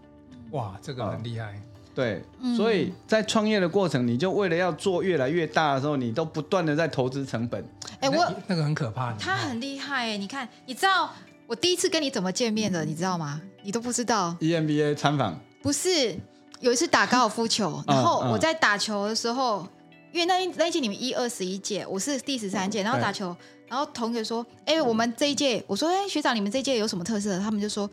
[0.51, 1.61] 哇，这个很厉害。
[1.95, 2.23] 对，
[2.55, 7.65] 所以在创业的过程，你就为了要做越来越大的时候，你都不断的在投资成本。
[8.01, 9.15] 哎，我那个很可怕。
[9.15, 11.11] 他很厉害哎，你看，你知道
[11.47, 13.41] 我第一次跟你怎么见面的，你知道吗？
[13.63, 14.37] 你都不知道。
[14.41, 15.41] EMBA 参访。
[15.63, 16.15] 不是。
[16.61, 19.69] 有一次打高尔夫球，然后我在打球的时候，嗯嗯、
[20.13, 23.35] 因为那那一届你们一二十一届，我是第十三届，然后打球，
[23.69, 27.89] 然后同学说：“哎、欸，我们这一届，我说：哎，学长，你们这一届有什么特色？”他们就说：“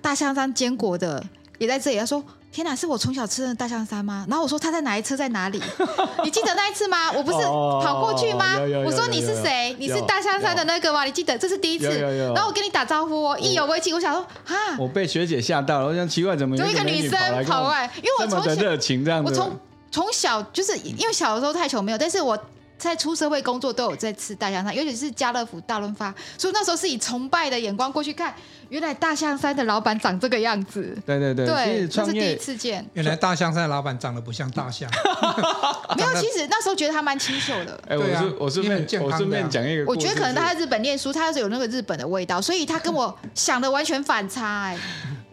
[0.00, 1.22] 大象山坚果的
[1.58, 2.22] 也在这里。”他说。
[2.50, 4.26] 天哪，是我从小吃的大象山吗？
[4.28, 5.62] 然后我说他在哪一车在哪里？
[6.24, 7.12] 你记得那一次吗？
[7.12, 8.56] 我不是跑过去吗？
[8.84, 9.76] 我说你是谁？
[9.78, 11.04] 你是大象山的那个吗？
[11.04, 11.88] 你记得这是第一次。
[12.34, 13.94] 然后我跟你打招呼，意犹未尽。
[13.94, 15.86] 我想说啊，我被学姐吓到了。
[15.86, 17.84] 我想奇怪，怎么有一个女生跑过来？
[17.96, 19.30] 因为我从小热情这样子。
[19.30, 22.36] 我从从小就是因为小的时候太穷没有，但是我
[22.78, 28.34] 在出社会工作都有在吃大象山，尤其是家乐福、大润发，所以那时候是以崇拜的眼光过去看。
[28.68, 30.94] 原来大象山的老板长这个样子。
[31.06, 32.86] 对对对，对，这是第一次见。
[32.92, 34.88] 原来大象山的老板长得不像大象。
[35.96, 37.80] 没有，其实那时候觉得他蛮清秀的。
[37.88, 39.84] 哎，我是我顺便我顺便讲一个。
[39.86, 44.64] 我觉得可能他在日本念书，他是有那个日本的味道，所以他跟我想的完全反差。
[44.64, 44.78] 哎，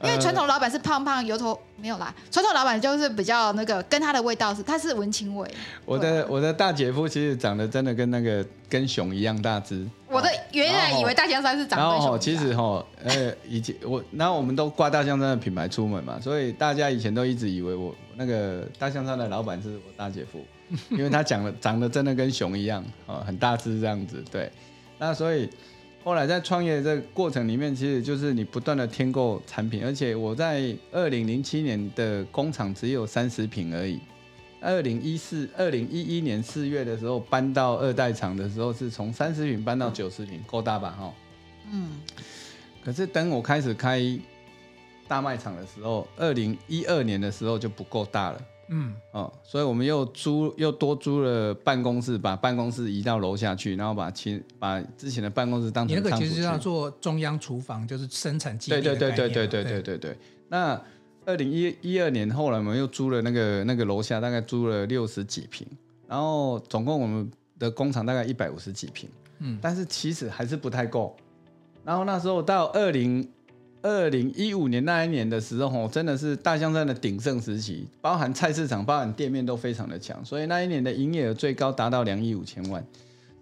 [0.05, 2.13] 因为传统老板是胖胖油头，没有啦。
[2.29, 5.49] 传统老板就是比较那个，跟他的味道是，他是文青味。
[5.85, 9.85] 我的我的大姐夫其实长得真的跟那个跟熊一样大只。
[10.07, 20.45] 我的原来以为大象山是长得然后其实哈，呃，以前我，然后我们都挂大象山的品牌出门嘛，所以大家以前都一直以为我那个大象山的老板是我大姐夫，
[20.91, 24.23] 因为他讲的长得真的跟熊一样啊，很大只这样子。
[24.31, 24.49] 对，
[24.97, 25.49] 那所以
[26.05, 33.99] 后来在创业这过程里面，其实就是你不断的添购产品，而且我在二零零七年的工厂只有三十平而已。
[34.61, 40.91] 二零一四、二零一一年四月的时候搬到二代厂的时候，是从三十平搬到九十平，够大吧？
[40.91, 41.13] 哈，
[41.71, 41.89] 嗯。
[42.83, 43.99] 可是等我开始开
[45.07, 48.39] 大卖场的时候，二零一二年的时候就不够大了，
[48.69, 55.95] 嗯，哦，所以我们又租又多租了办公室，把办公室移到楼下去，然后把其把之前的办公室当成。
[55.95, 58.81] 你那个其实要做中央厨房，就是生产基地。
[58.81, 60.17] 对对对对对对对对对。
[60.47, 60.81] 那
[61.25, 65.67] 二零一一二年，后来我们又租了那个那个楼下，大概租了六十几平，
[66.07, 69.09] 然后总共我们的工厂大概一百五十几平，
[69.39, 71.15] 嗯，但是其实还是不太够。
[71.83, 73.27] 然后那时候到二零
[73.85, 82.83] 二零一五年那一年的时候，真的是大象山的鼎盛时期，包含菜市场、包含店面都非常的强，所以那一年的营业额最高达到两亿五千万，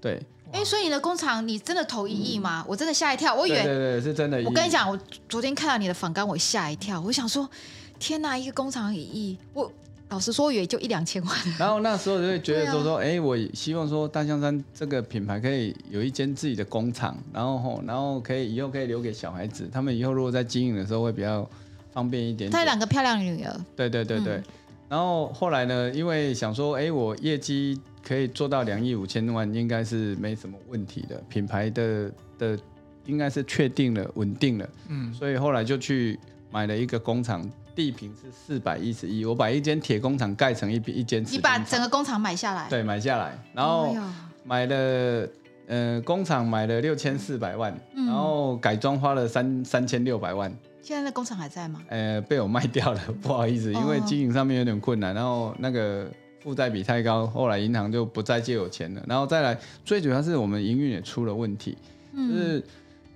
[0.01, 0.21] 对。
[0.51, 2.61] 哎、欸，所以你的工厂你真的投一亿吗？
[2.61, 4.37] 嗯、我真的吓一跳，我以为对对对是真的。
[4.43, 7.49] 我跟你讲，我昨天看到你的访纲，我吓一跳，我想说，
[7.97, 9.71] 天哪，一个工厂一亿，我
[10.13, 11.37] 老实说也就一两千万。
[11.57, 21.49] 然后那时候就会觉得说 说，哎、啊欸，我希望说大象山这个品牌可以有一间自己的工厂，然后然后可以以后可以留给小孩子，他们以后如果在经营的时候会比较
[21.91, 22.51] 方便一点点。
[22.51, 23.55] 他有两个漂亮的女儿。
[23.75, 24.35] 对对对对。
[24.35, 24.43] 嗯、
[24.89, 27.79] 然后后来呢，因为想说，哎、欸，我业绩。
[28.05, 31.23] 可以做到两亿五千万，应该是没什么问题的。
[31.29, 32.59] 品牌的的
[33.05, 34.69] 应该是确定了、稳定了。
[34.89, 36.19] 嗯，所以后来就去
[36.51, 41.23] 买了一个工厂，地坪是四百一十一，我把一间铁工厂盖成一一间。
[41.29, 42.67] 你把整个工厂买下来？
[42.69, 43.95] 对，买下来，然后
[44.43, 45.27] 买了
[45.67, 50.53] 呃，工厂买了六千四百万，然后改装花了三三千六百万。
[50.81, 51.81] 现在那工厂还在吗？
[51.87, 56.11] 呃，被我卖掉了， 不好意思，因为经营上面有点困难，然后那个
[56.41, 59.01] 负债比太高，后来银行就不再借我钱了。
[59.07, 61.77] 然后再来，最主要是我们营运也出了问题，
[62.13, 62.61] 就是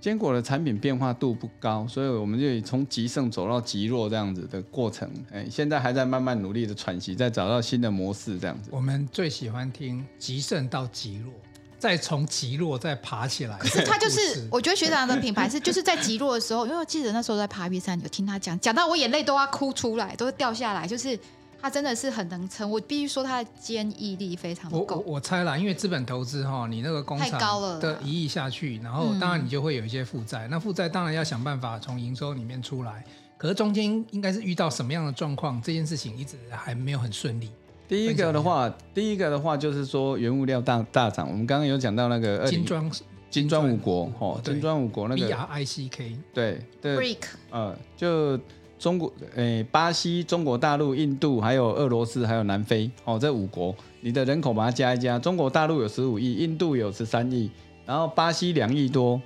[0.00, 5.10] 坚果的产品变化度不高，所以我们就从极盛走到极弱这样子的过程。
[5.32, 8.70] 哎，现在还在慢慢努力的喘息，再找到新的模式这样子。
[8.72, 11.32] 我们最喜欢听极盛到极弱。
[11.80, 21.16] 再从极弱再爬起来，可是他就是，我觉得学长的品牌是就是在极弱的时候，因为我记得那时候在爬玉山，有听他讲，讲到我眼泪都要哭出来，都会掉下来，就是
[21.60, 24.96] 他真的是很能撑，我必须说他的坚毅力非常够。
[24.96, 33.04] 我我猜啦，因为资本投资哈，你那个工厂的一亿下去，然后当然你就会有一些负债，那负债当然要想办法从营收里面出来，
[33.36, 37.50] 可是中间应该是遇到什么样的状况，这件事情一直还没有很顺利。
[37.88, 41.28] 第一个的话，第一个的话就是说原物料大大涨。
[41.28, 42.90] 我们刚刚有讲到那个金砖
[43.30, 48.38] 金砖五国哦，金砖五国那个 B R I C K 对对，Brick 呃，就
[48.78, 57.50] 中国诶，巴西、中国大陆、印度还有俄罗斯还有南非哦，这五国你的人口把它加一加，中国大陆有十五亿，印度有十三亿，
[57.84, 59.20] 然后巴西两亿多，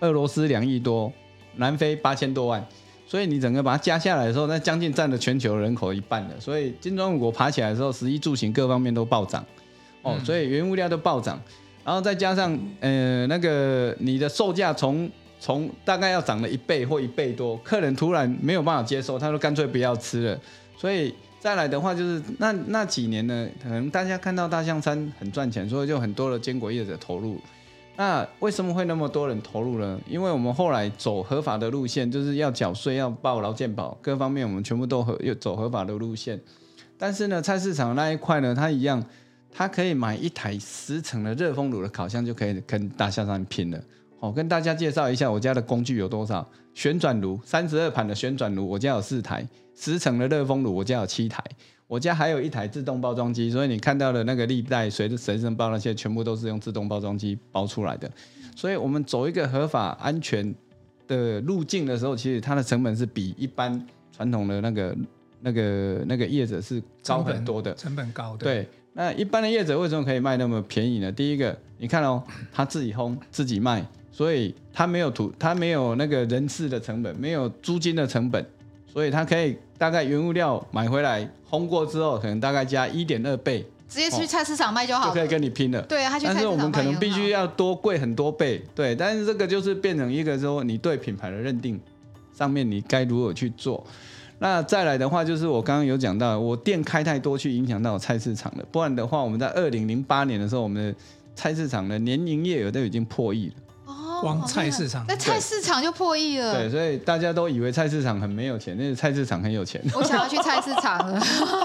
[0.00, 1.12] 俄罗斯两亿多，
[1.56, 2.64] 南非八千多万。
[3.08, 6.30] 所以你整个把它加下来的时候，那将近占了全球人口一半了。
[6.40, 9.44] 所以金砖五国爬起来的时候，食衣住行各方面都暴涨，
[10.02, 11.40] 哦，所以原物料都暴涨，
[11.84, 15.08] 然后再加上呃那个你的售价从
[15.38, 20.40] 从大概要涨了一倍或一倍多，客人突然没有办法接受，他说干脆不要吃了。
[20.76, 27.40] 所以再来的话就是那那几年呢，可能大家看到大象山很赚钱，所以就很多的坚果业者投入。
[27.98, 29.98] 那为什么会那么多人投入呢？
[30.06, 36.38] 因为我们后来走合法的路线，就是要缴税、要报劳健保，各方面我们全部都合又走合法的路线。
[36.98, 39.02] 但是呢，菜市场那一块呢，它一样，
[39.50, 43.80] 它可以买一台十层的热风炉的烤箱就可以跟大象山拼了。
[44.18, 49.42] 好，跟大家介绍一下我家的工具有多少：旋转炉，三十二盘的旋转炉，我家有四台；
[49.74, 51.42] 十层的热风炉，我家有七台。
[51.88, 58.10] 我家还有一台自动包装机，所以你看到的那个历代随着随身包那些，全部都是用自动包装机包出来的。
[58.56, 60.52] 所以我们走一个合法安全
[61.06, 64.96] 的路径的时候，其实它的成本是比一般传统的那个
[65.42, 68.36] 那个那个业者是高很多的，成本，高。
[68.36, 71.12] 对，那一般的业者为什么可以卖那么便宜呢？
[71.12, 72.20] 第一个，你看哦，
[72.52, 73.86] 他自己烘自己卖，
[74.16, 78.42] 所以它没有土，它没有那个人事的成本，没有租金的成本。
[78.90, 85.82] 所以它可以大概原物料买回来烘过之后，可能大概加一点二倍，直接去菜市场卖就好了，就可以跟你拼了。
[85.82, 86.50] 对啊，他去菜市场卖。
[86.50, 88.94] 但是我们可能必须要多贵很多倍，对。
[88.96, 91.78] 但是这个就是变成一个说你对品牌的认定
[92.34, 93.86] 上面你该如何去做。
[94.38, 98.64] 那再来的话就是我刚刚有讲到，我店开太多去影响到我菜市场了。
[98.72, 100.98] 不然的话，我们在二零零八年的时候，我们的
[101.34, 103.54] 菜市场的年营业额都已经破亿了。
[104.20, 106.54] 光菜市场，那菜市场就破亿了。
[106.54, 109.80] 对，所以大家都以为菜市场很没有钱，那个菜市场很有钱。
[109.94, 111.20] 我想要去菜市场了，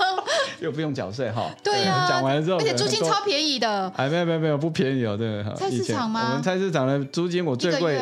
[0.59, 1.49] 又不用缴税哈。
[1.63, 3.91] 对呀，讲完了之后，而且租金超便宜的。
[3.95, 5.43] 哎，没有没有没有，不便宜哦，对。
[5.55, 6.27] 菜市场吗？
[6.29, 8.01] 我们菜市场的租金我最贵，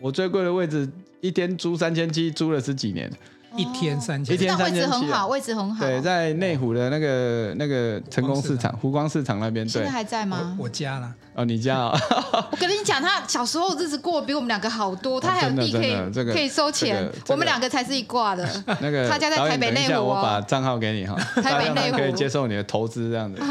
[0.00, 0.88] 我最贵的位置
[1.20, 3.10] 一天租三千七，租了十几年。
[3.56, 5.84] 一天三千，一天三千七，位置很好，位置很好。
[5.84, 9.66] 对，在内湖的那个那个成功市场、湖光市场那边。
[9.66, 10.56] 对，现在还在吗？
[10.58, 11.12] 我家了。
[11.34, 11.98] 哦，你家啊？
[12.50, 18.48] 我跟你讲，他小时候日子过得比我们两个好多，他还有地可以可以收钱，我们两个才是一挂的。
[18.80, 23.42] 那个他家在台北内湖，我把账号给你哈， 台北内湖可以接受你的投资这样子。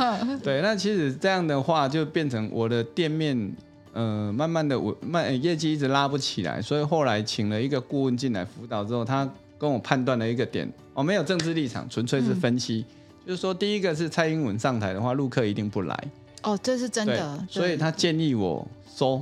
[0.44, 3.54] 对，那其实这样的话就变成我的店面，
[3.94, 9.28] 呃，慢慢的我卖业绩一直拉不起来，所以后来请了一个顾问进来辅导之后，他。
[9.60, 12.86] 跟我判断了一个点，我没有政治立场，纯粹是分析。
[12.88, 16.04] 嗯、就是说，第一个是蔡英文上台的话，陆客一定不来。
[16.44, 17.38] 哦，这是真的。
[17.52, 19.22] 对所以他建议我收，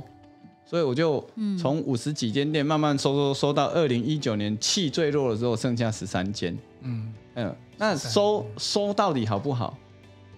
[0.64, 1.22] 所以我就
[1.60, 6.56] 从五十几间店慢慢收收收到二零一九年气最弱的时候，剩下十三间。
[6.82, 9.76] 嗯嗯，那收收到底好不好？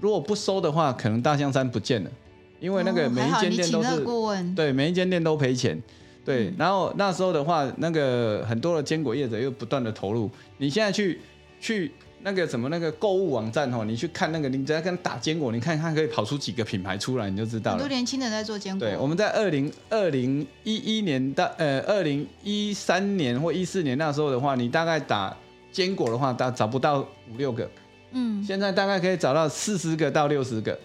[0.01, 2.11] 如果不收的话，可能大象山不见了，
[2.59, 5.79] 因为那个每一间店都是、哦、对每一间店都赔钱。
[6.25, 10.31] 对，然后那时候的话，那个很多的坚果业者又不断的投入。
[10.59, 11.18] 你现在去
[11.61, 11.91] 去
[12.23, 17.79] 那个什么那个购物网站哦，你去看那个，你只要跟打坚果，你看它可以跑出几个品牌出来，你就知道了。
[17.79, 18.87] 很多年轻人在做坚果。
[18.87, 25.35] 对，我们在二零二零一一年到呃二零一三年或一四年那时候的话，你大概打
[25.73, 27.68] 坚果的话，大找不到五六个。
[28.12, 28.45] 嗯。
[28.45, 30.79] 现在大概可以找到四十个到六十个。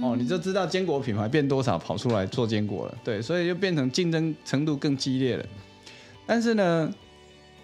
[0.00, 5.44] 哦，你就知道坚果品牌变多少跑出来做坚果了，对，所以就变成竞争程度更激烈了。
[6.26, 6.92] 但是呢，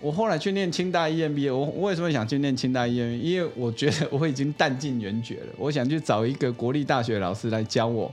[0.00, 3.18] 我后来去念清大 EMBA，我我为什么想去念清大 EMBA？
[3.18, 8.12] 因为我觉得我已经弹尽援绝了，我想去找一个国立大学老师来教我。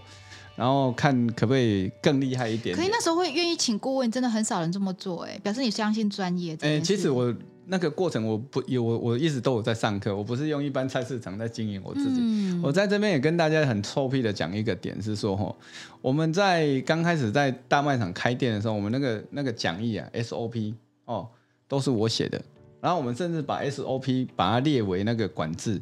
[0.56, 2.78] 然后看可不可以更厉害一点点。
[2.78, 6.56] 可是那时候会愿意请顾问，真的很少人这么做，哎，表示你相信专业。
[6.62, 7.34] 哎，其实我
[7.66, 12.20] 那个过程我不有我我一直都有在上课，我不是用一般菜市场在经营我自己。
[12.22, 15.56] 嗯、我在这边也跟大家很臭屁的讲一个点是说，哈，
[16.02, 20.74] 我们在刚开始在大卖场开店的时候，我们那个那个讲义啊 SOP
[21.06, 21.28] 哦
[21.68, 22.42] 都是我写的，
[22.82, 25.82] 然后我们甚至把 SOP 把它列为那个管制。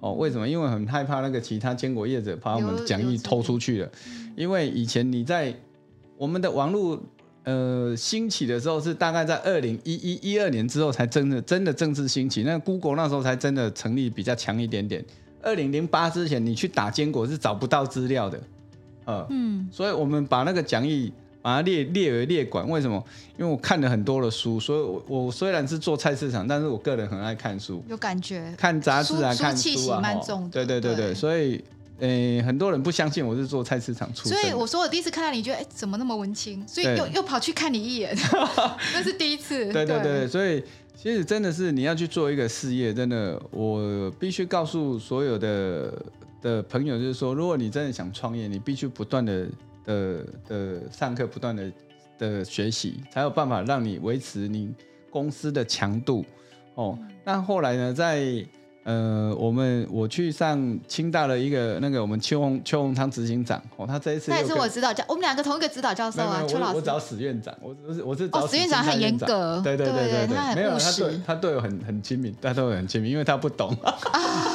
[0.00, 0.48] 哦，为什么？
[0.48, 3.92] 因为很害怕那个其他坚果业者把我们讲义偷出去了。
[4.34, 5.54] 因为以前你在
[6.16, 6.98] 我们的网络
[7.50, 12.42] 呃兴起的时候，是大概在二零一一一二年之后才真的真的正式兴起。
[12.42, 15.04] 那 Google 那时候才真的成立比较强一点点。
[15.42, 18.40] 二零零八之前，你去打坚果是找不到资料的。
[19.06, 21.12] 呃、嗯，所以我们把那个讲义。
[21.42, 23.02] 把它列列为列管，为什么？
[23.38, 30.50] 因为我看了很多的书，所以我我虽然是做菜市场，但是我个人很爱看书，有感觉，看杂志啊，看书啊，蛮重的。
[30.50, 31.64] 对对对对，对所以，
[32.00, 34.36] 呃，很多人不相信我是做菜市场出身。
[34.36, 36.66] 所以我说我第一次看到你，觉得哎，怎么那么文青？
[36.66, 38.16] 所以又又跑去看你一眼，
[38.92, 39.72] 那是第一次。
[39.72, 40.62] 对对对，所以
[40.96, 45.92] 其实真的是你要去做一个事业，真的，我必须告诉所有的
[46.42, 49.46] 的朋友，就是说，如果你真的想创业，你必须不断的。
[49.82, 51.72] 的的上课不断的
[52.18, 54.70] 的学习，才有办法让你维持你
[55.08, 56.22] 公司的强度
[56.74, 56.96] 哦。
[57.24, 58.44] 那后来呢，在
[58.90, 66.42] 呃，我们我去上清大的一个那个我们邱洪邱洪昌执行长哦，他这一次那也是我指导教，我们两个同一个指导教授啊。
[66.48, 73.76] 邱老师，我找史院长，我我是我是找史院长很严格，对对对对对，他很没有他对他对我很很亲民，他对我很亲民，因为他不懂。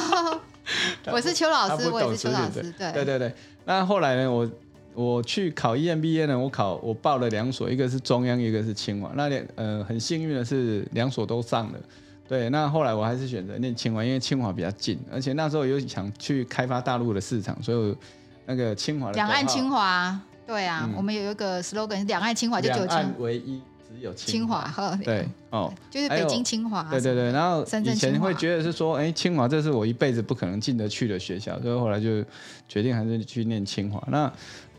[1.12, 3.34] 我是邱老师，我也是邱老师，对对对对。
[3.64, 4.50] 那后来呢，我。
[4.98, 9.12] 我去考 EMBA 呢，我考我报了两所，一个是中央，一个是清华。
[9.14, 11.80] 那两呃很幸运的是两所都上了，
[12.28, 12.50] 对。
[12.50, 17.98] 那后来我还是选择念清华，因为清华比较近，而且那时候又想去开发大陆的市场，所以
[18.46, 24.70] 那个清华的两岸清华，对啊，嗯、我们有一个 slogan，两岸清华就只有清唯一只有清华，
[25.04, 27.32] 对哦，就是北京清华，对对对。
[27.32, 32.24] 然后以前会觉得是说，哎，清华这是我一辈子不可能进得去的学校，所以后来就
[32.68, 34.04] 决定还是去念清华。
[34.08, 34.32] 那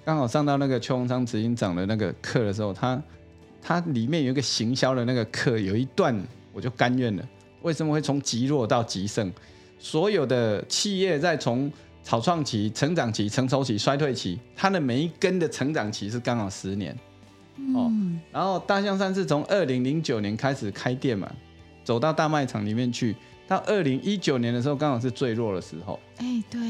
[0.04, 3.02] 刚好上到那个邱鸿昌执行长的那个课的时候，他
[3.62, 6.16] 他里面有一个行销的那个课，有一段
[6.52, 7.24] 我就甘愿了。
[7.66, 9.28] 为什么会从极弱到极盛？
[9.76, 11.70] 所有的企业在从
[12.04, 16.96] 草创期、成长期、成熟期、衰退期，它的每一根的成长期是刚好十年。
[17.74, 17.90] 哦，
[18.30, 21.28] 然后大象山是从二零零九年开始开店嘛，
[21.82, 23.16] 走到大卖场里面去，
[23.48, 25.98] 到二零一九年的时候，刚好是最弱的时候。
[26.18, 26.60] 哎，对，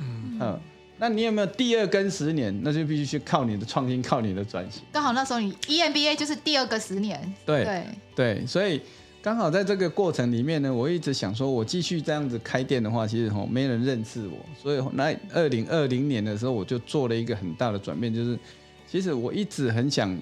[0.00, 0.60] 嗯嗯。
[0.98, 2.52] 那你有没有第二根十年？
[2.64, 4.82] 那就必须去靠你的创新，靠你的转型。
[4.90, 7.32] 刚好那时候你 EMBA 就是第二个十年。
[7.46, 7.84] 对对
[8.16, 8.80] 对，所以
[9.24, 18.38] 刚好在这个过程里面呢，我一直想说，我继续这样子开店的话，其实吼没人认识我，所以那二零二零年的时候，我就做了一个很大的转变，就是
[18.86, 20.14] 其实我一直很想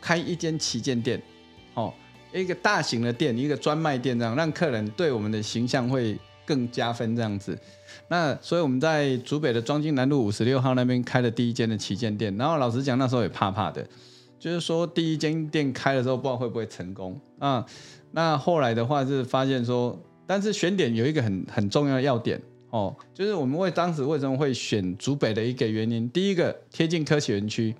[0.00, 1.20] 开一间旗舰店，
[1.74, 1.92] 哦，
[2.32, 7.58] 一个大型的店，一个专卖店，这样让客人对我们的形象会更加分，这样子。
[8.06, 13.84] 那所以我们在竹北的庄敬南路五十六号那边开了第一间的旗舰店，然后老实讲那时候也怕怕的，
[14.38, 17.64] 就是说第一间店开了之后不知道会不会成功啊。
[18.12, 27.74] 那后来的话是发现说，但是选点有一个很很重要的要点哦，就是我们为当时为什么会选竹北的一个原因，第一个贴近科学园区，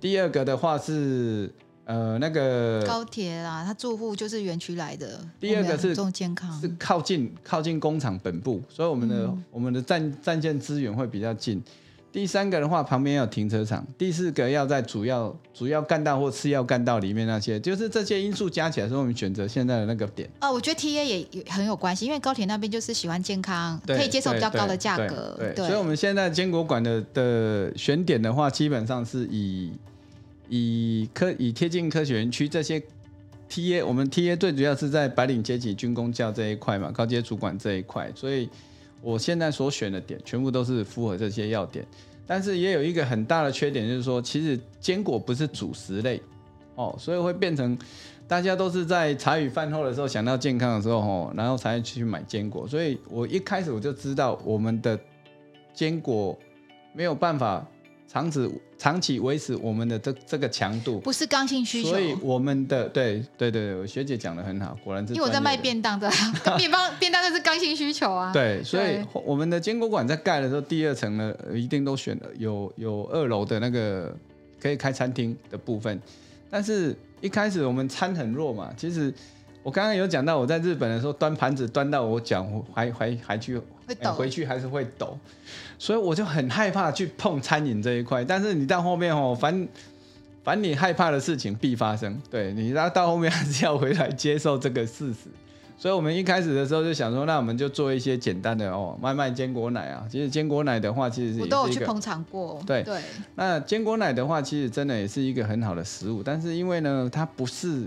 [0.00, 1.52] 第二个的话是。
[1.88, 5.18] 呃，那个高铁啦，他住户就是园区来的。
[5.40, 11.62] 第二个是重健康，是靠近靠近工厂本部，所以我们的、嗯、我们的战战舰资源会比较近。
[12.10, 13.86] 第三个的话，旁边有停车场。
[13.96, 20.28] 第四个要在主要主要干道或次要干道里面那些，就是这些因素加起来，所以我们选择现在的那个点。
[20.40, 25.34] 哦，我觉得 TA 也很有关系，因为高铁那边就是喜欢健康，可以接受比较高的价格。
[25.38, 29.72] 对，对对，所以我们现在坚果馆的的选点的话，基本上是以。
[30.50, 32.82] 以科以贴近科学园区这些
[33.50, 38.48] TA，我们 TA 最主要是在白领阶级、军工教这一块嘛，高阶主管这一块，所以
[39.00, 41.86] 我现在所选的点全部都是符合这些要点。
[42.26, 46.20] 但是也有一个很大的缺点，就是说其实坚果不是主食类
[46.74, 47.76] 哦，所以会变成
[48.26, 52.66] 大家都是在茶余饭后的时候想到健康的时候哦，然后才去买坚果。
[52.68, 54.98] 所以我一开始我就知道我们的
[55.72, 56.38] 坚果
[56.92, 57.66] 没有办法。
[58.10, 66.10] 长此长期维持我们的这这个强度，不是刚性需求，所以我们的对对对，对学姐讲的很好，果然是因为我在卖便当的，
[66.56, 68.32] 便当便当就是刚性需求啊。
[68.34, 74.16] 对，所以我们的坚果馆在盖的时候，第二层呢一定都选了有有二楼的那个
[74.58, 76.00] 可以开餐厅的部分，
[76.48, 79.12] 但是一开始我们餐很弱嘛，其实。
[79.68, 82.42] 我刚刚有讲到，我在日本的时候端盘子端到我脚
[82.72, 83.60] 还还还去
[84.16, 85.18] 回去还是会抖，
[85.78, 88.24] 所以我就很害怕去碰餐饮这一块。
[88.24, 89.68] 但是你到后面哦，反
[90.42, 95.28] 反你害怕的事情必发生，对你，然后到后面还是要回来接受这个事实。
[95.76, 100.02] 所以我们一开始的时候就想说，那我们就做一些简单的哦，卖卖坚果奶啊。
[100.10, 102.58] 其实坚果奶的话，其实是我都有去捧场过。
[102.66, 103.02] 对对，
[103.34, 107.82] 那坚果奶的话，其实真的也是一个很好的食物，但是因为呢，它不是。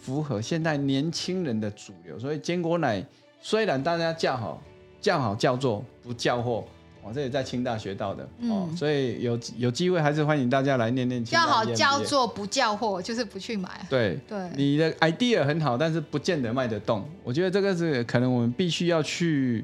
[0.00, 3.04] 符合现在年轻人的主流，所以坚果奶
[3.38, 4.62] 虽然大家叫好
[4.98, 6.64] 叫好叫做不叫货，
[7.02, 11.22] 哦，这也在清大学到的，嗯、哦，所以有有机会还是欢迎大家来念念。
[11.22, 13.86] 叫好叫做不叫货，就是不去买。
[13.90, 17.06] 对对，你的 idea 很好，但是不见得卖得动。
[17.22, 19.62] 我觉得这个是可能我们必须要去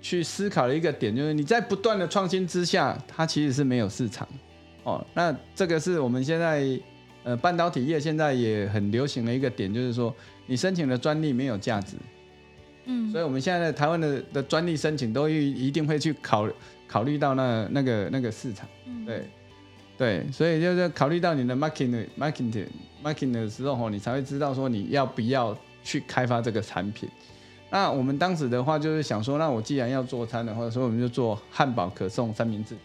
[0.00, 4.26] 去思考的一个点，就是你在不断的创新之下，它其实是没有市场。
[4.84, 6.78] 哦，那这个是我们现在。
[7.26, 10.14] 呃，半导体业现在也很流行的一个点，就是说
[10.46, 11.96] 你申请的专利没有价值，
[12.84, 16.48] 嗯，所以我们现在台湾的的专利申请都一一定会去考
[16.86, 19.24] 考虑到那那个那个市场，嗯、对
[19.98, 22.68] 对，所以就是考虑到你的 marketing marketing
[23.02, 27.08] marketing 的时候，你才会知道说你要不要去开发这个产品。
[27.70, 32.76] 那我们当时的话就是想说，那我既然要做餐的话，所以我们就做汉堡可颂三明治。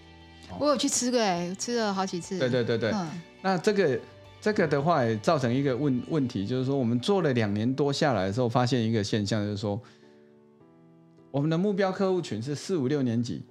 [0.58, 2.40] 我有去吃过，哎，吃了好几次。
[2.40, 3.08] 对对对对，嗯、
[3.44, 4.00] 那这个。
[4.42, 9.80] 这个的话也造成一个问问题，就是说我们做了两年多下来的时候，发现一个现象，就是说
[11.30, 13.44] 我们的目标客户群是四五六年级，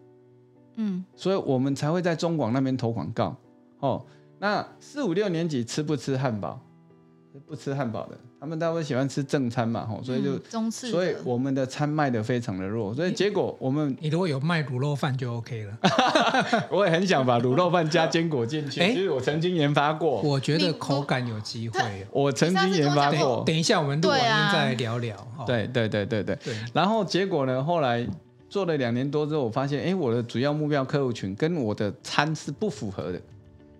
[0.75, 3.37] 嗯，所以我们才会在中广那边投广告。
[3.79, 4.05] 哦，
[4.41, 6.61] 那四五六年级吃不吃汉堡？
[7.47, 8.19] 不吃汉堡的。
[8.41, 15.79] 他们大部分喜欢吃正餐嘛，吼，所以就、嗯、中式，所以我们的餐卖的非常的弱，所以结果我们你如果有卖卤肉饭就 OK 了。
[16.73, 21.81] 我也很想把卤肉饭加坚果进去， 其实我曾经研发过，我觉得口感有机会。
[22.11, 25.17] 我曾经研发过，等一下我们录完音再聊聊。
[25.47, 26.55] 对对对对对，对。
[26.73, 28.07] 然后结果呢，后来
[28.49, 33.21] 做了两年多之后，我发现，哎，我的主要目标客户群跟我的餐是不符合的。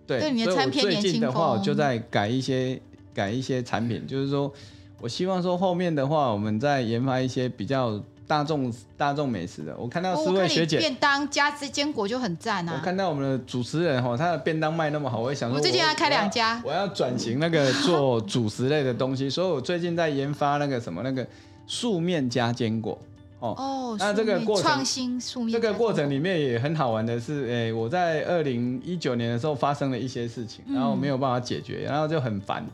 [0.05, 2.79] 对，所以我最近的话，我就在改一些。
[3.13, 4.51] 改一些产品，就是说，
[4.99, 9.75] 我希望说后面的话，我们再研发一些比较大众大众美食的。
[9.77, 12.77] 我看到四位学姐便当加之坚果就很赞啊！
[12.79, 21.27] 我看到我们的主持人哈，他的便当卖那么好，我也想说我，我最近要开两家，我要转型那个做主食类的东西，所以我最近在研发那个什么那个
[21.67, 22.97] 素面加坚果
[23.39, 23.53] 哦。
[23.57, 32.65] 哦，那这个过程创新素面，这个过程里面也很好玩的是，哎、欸，我在二零一九年的时候发生了一些事情，然后没有办法解决，然后就很烦。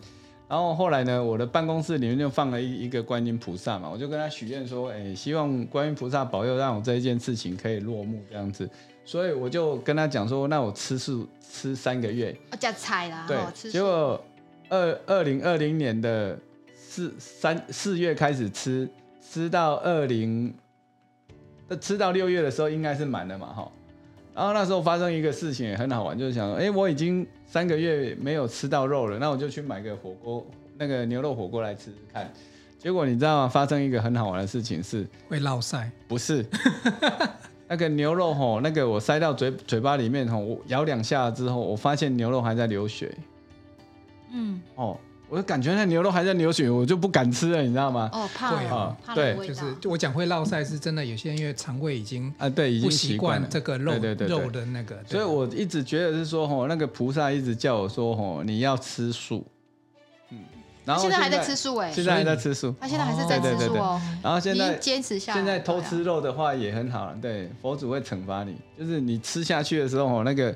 [0.49, 8.69] 然后后来呢，我的办公室里面就放了一一个观音菩萨嘛，我就跟他许愿说，哎，希望观音菩萨保佑，让我这一件事情可以落幕这样子。
[9.03, 12.33] 所以我就跟他讲说，那我吃素吃三个月。
[12.51, 13.25] 我加菜啦。
[13.27, 13.71] 对。
[13.71, 14.23] 结果
[14.69, 16.39] 二二零二零年的
[16.75, 18.89] 四三四月开始吃，
[19.21, 20.53] 吃到二零，
[21.81, 23.71] 吃到六月的时候应该是满了嘛，哈。
[24.37, 30.45] 然后那时候发生一个事情也很好玩，就是想说，哎，我已经三个月没有吃到肉了，那我就去买个火锅，
[30.77, 32.31] 那个牛肉火锅来吃吃看。
[32.77, 33.47] 结果你知道吗？
[33.47, 36.45] 发生一个很好玩的事情是会落赛，不是？
[37.67, 43.11] 那个牛肉吼，那个我塞到嘴嘴巴里面吼，我咬两下之后，我发现牛肉还在流血。
[44.31, 44.99] 嗯，哦。
[45.29, 48.09] 我就感觉那牛肉还在流血，我就不敢吃了，你知道吗？
[48.13, 59.45] 哦，怕啊，对，就是我讲会落赛是真的，有些人因为肠胃已经啊，对，已经习惯这个肉肉的那个，所以我一直觉得是说吼，那个菩萨一直叫我说吼，你要吃素，
[60.29, 60.39] 嗯，
[60.85, 70.55] 然后现在还在吃素哎，现在还在吃素，他现在还是在吃素哦，然后现在坚持下来，现在偷吃肉的话也很好，对，佛祖会惩罚你，就是你吃下去的时候吼那个。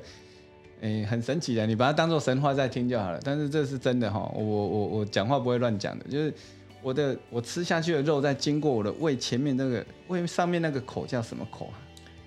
[0.82, 3.20] 哎、欸，很神奇的，你把它当做神话在听就好了。
[3.22, 6.34] 但是这是真的哈，我我我讲话不会乱讲的，就是
[6.82, 11.78] 我的我吃下去的肉在经过我的胃前面那个胃上面那个口叫什么口啊？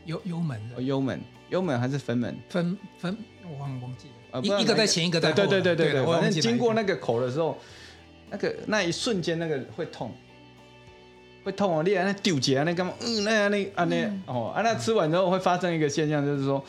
[0.06, 0.58] 幽幽门。
[0.78, 2.34] 幽门，幽门还是賁门？
[2.48, 4.42] 分分，我忘忘记了。
[4.42, 5.36] 一一个在前，一个在后。
[5.36, 7.58] 对对对对对，反正经过那个口的时候，
[8.30, 10.12] 那个那一瞬间那个会痛，
[11.44, 11.84] 会痛哦。
[11.84, 12.94] 你那丢结啊，那干嘛？
[13.02, 16.64] 嗯，那那啊那哦啊，那吃完之后会发生一个现象，就是说。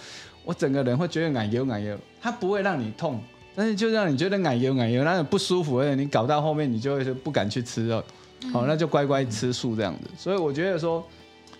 [0.47, 3.21] 我整个人会觉得奶油奶油，它不会让你痛，
[3.55, 8.05] 但是就让你觉得奶油奶油，那种不舒服，而且你搞到后面你就会不敢去吃肉，好、
[8.45, 10.09] 嗯哦，那就乖乖吃素这样子。
[10.17, 11.05] 所以我觉得说，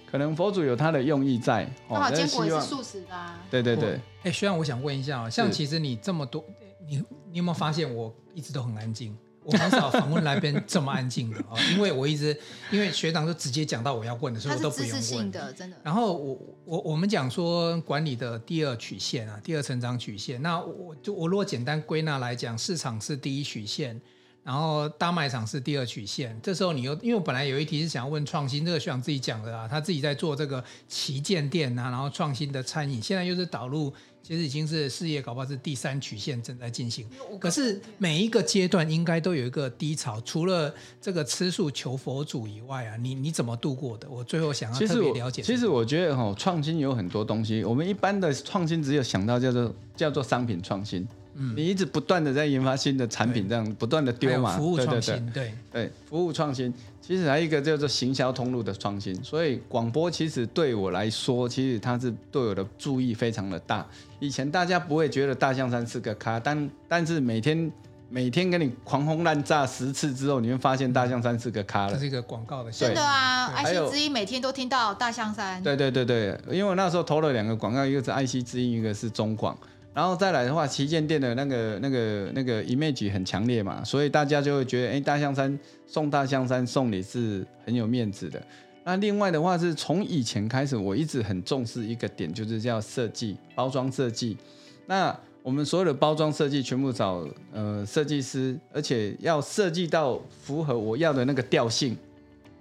[0.09, 1.69] 可能佛祖有他的用意在。
[1.89, 3.39] 哦，坚果也是素食的、啊。
[3.51, 4.01] 对对对。
[4.23, 6.45] 哎，虽然我想问一下啊，像其实你这么多，
[6.87, 9.17] 你你有没有发现我一直都很安静？
[9.47, 12.37] 我很少访问来宾这么安静的啊，因为我一直
[12.73, 15.77] 因为学长就直接讲到我要问的，所以我都不用问的，真的。
[15.85, 20.43] 然后我我我们讲说管理的第二曲线啊，第二成长曲线。
[20.43, 24.01] 那我就我如果简单归纳来讲，市场是第一曲线，
[24.43, 26.37] 然后大卖场是第二曲线。
[26.43, 33.95] 这时候你又因为我本来有一题是想要问创新，这个学长自己讲的啊，他自己在做这个旗舰店啊，然后创新的餐饮，现在又是导入。
[34.27, 37.07] 其实已经是事业，搞不好是第三曲线正在进行。
[37.39, 44.11] 可是每一个阶段应该都有一个低潮，除了这个吃素求佛祖以外啊，你你怎么度过的？
[44.11, 45.43] 我最后想要特别了解。
[45.43, 51.07] 其实我觉得哈，创新有很多东西，我们一般的创新只有想到叫做叫做商品创新。
[51.37, 56.73] 嗯，你一直不断的在研发新的产品，这样不断的丢嘛，服务创新，对对对，对，服务创新。
[57.01, 63.87] 其实还有一个叫做行销通路的创新，所以广播其实对我来说，其实它是对我的注意非常的大。
[64.19, 67.71] 以前大家不会觉得大象山是个咖，但但是每天
[68.09, 71.93] 每天跟你狂轰滥炸十次之后，你会发现大象山是个咖了。
[71.93, 73.53] 这是一个广告的，真的啊！
[73.55, 75.63] 爱惜之音每天都听到大象山。
[75.63, 79.57] 对对对对，因为我那时候投了两个广告，一个是爱惜之音，一个是中广。
[79.97, 88.39] 然后再来的话，旗舰店的那个、那个、那个 image 很强烈嘛，所以大家就会觉得，哎，大象山送大象山送礼是很有面子的。
[88.85, 94.37] 那另外的话是从以前开始，我一直很重视一个点，就是叫设计、包装设计。
[94.85, 101.97] 那我们所有的包装设计全部找呃设计师，而且要设计到符合我要的那个调性。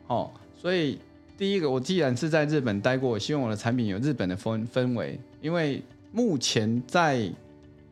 [0.08, 0.98] 哦，所以
[1.38, 5.84] 第一个，我既然是在日本待过，我希望我的产品有日本的氛氛围，因为。
[6.16, 7.30] 目前在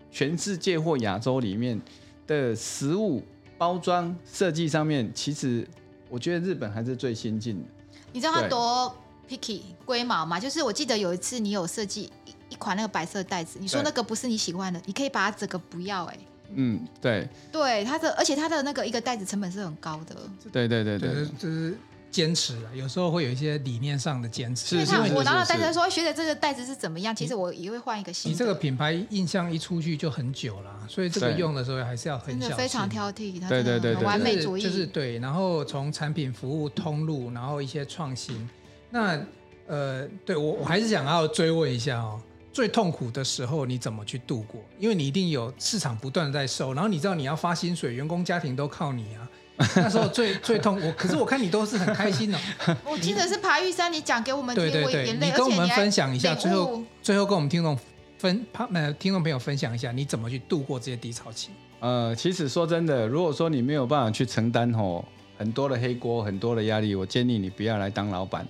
[0.09, 1.79] 全世界或亚洲里面
[2.25, 3.21] 的食物
[3.57, 5.67] 包装设计上面，其实
[6.09, 7.65] 我觉得日本还是最先进的。
[8.13, 8.95] 你知道它多
[9.27, 10.39] picky 龟毛吗？
[10.39, 12.09] 就是我记得有一次你有设计
[12.47, 16.19] 一款那个白色袋子，你说那个不是你喜欢的，你可以把它整个不要哎、欸。
[16.55, 17.27] 嗯，对。
[17.51, 20.15] 对，它的而且它的那个一个袋子成本是很高的。
[20.49, 21.75] 对对对对，就是。
[22.13, 24.79] 就是坚持啊，有时候会有一些理念上的坚持。
[24.79, 27.15] 是，是，是，我拿到袋子说，学姐这个袋子是怎么样？
[27.15, 28.33] 其实我也会换一个新的。
[28.33, 32.55] 你这个品牌印象一出去就很久了，所以这个用的时候还是要很小心。
[32.57, 35.17] 非常挑剔，对对对，完美主义就是对。
[35.19, 38.47] 然后从产品、服务、通路，然后一些创新。
[38.89, 39.19] 那
[39.67, 44.61] 呃，对我我还是想要追问一下哦，最痛苦的时候你怎么去度过？
[44.77, 49.27] 因为你一定有市场不断的在收，然后你知道你要发薪水，员工家庭都靠你啊。
[49.75, 52.39] 那时候最最痛，我可是我看你都是很开心的。
[52.83, 57.77] 我记得是爬玉山，你讲给我们听，对对对，你跟我们分享一下，最后最后跟我们听众
[58.17, 58.43] 分，
[58.73, 61.49] 呃，听众朋友分享一下，你怎么去度过这些低潮期？
[61.79, 65.05] 呃，其实说真的，如果说你没有办法去承担吼
[65.37, 68.47] 很多的黑锅，很多的压力，我建议你不要来当老板。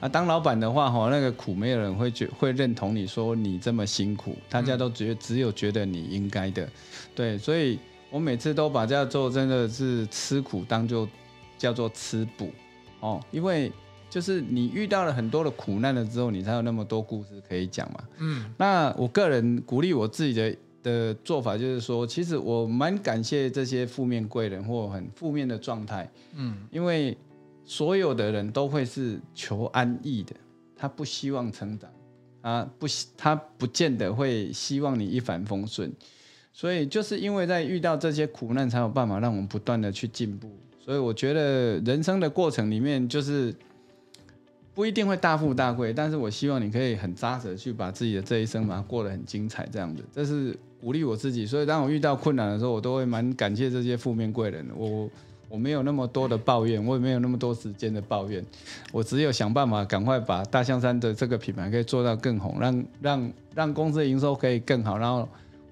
[0.00, 6.66] 啊，当老板的话吼，那个苦没有人会觉会认同你说你这么辛苦，大家都觉得只有觉得你应该的，
[7.14, 7.78] 对，所以。
[8.10, 11.08] 我每次都把这样做，真的是吃苦当做
[11.56, 12.50] 叫做吃补
[13.00, 13.70] 哦，因为
[14.08, 18.00] 就是你遇到了很多的苦难了之后，你才有那么多故事可以讲嘛。
[18.18, 26.10] 嗯，那我个人鼓励我自己的的做法就是说，其实我蛮感谢这些负面贵人或很负面的状态。
[26.34, 27.16] 嗯，因为
[27.64, 30.34] 所有的人都会是求安逸的，
[30.74, 31.90] 他不希望成长，
[32.40, 32.86] 啊不，
[33.16, 35.92] 他不见得会希望你一帆风顺。
[36.58, 40.50] 所以就是因为在遇到这些苦难，才有办法让我们不断的去进步。
[40.84, 43.54] 所以我觉得人生的过程里面，就是
[44.74, 51.46] 不一定会大富大贵，但是我希望你可以很扎实的去把自己的这一生把它过得很精彩，这样子，这是鼓励我自己。
[51.46, 54.66] 所以当我遇到困难的时候，我都会蛮感谢这些负面贵人。
[54.74, 55.08] 我
[55.48, 58.44] 我没有那么多的抱怨，我也没有那么多时间的抱怨，
[58.90, 65.28] 我只有想办法赶快把大象山的这个品牌可以做到更红，让让让公司的营收可以更好，然后。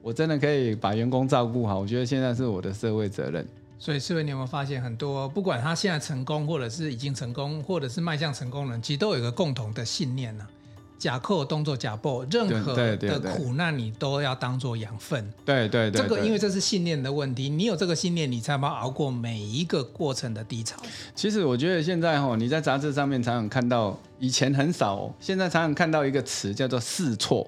[0.06, 3.44] 我真的可以把员工照顾好，我觉得现在是我的社会责任。
[3.76, 15.28] 所以，四位，你有没有发现很多，不管他现在成功，或者是已经成功，或者是迈向成功人，其实都有一个共同的信念呢、啊：假扣动作假报，任何的苦难你都要当做养分。
[15.44, 20.80] 对对对，这个因为这是信念的问题，你有这个信念，你才能熬过每一个过程的低潮。
[21.16, 27.44] 其实我觉得现在哈，你在杂志上面常常看到，以前很少，现在常常看到一个词叫做试错。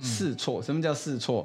[0.00, 1.44] 试错，什么叫试错？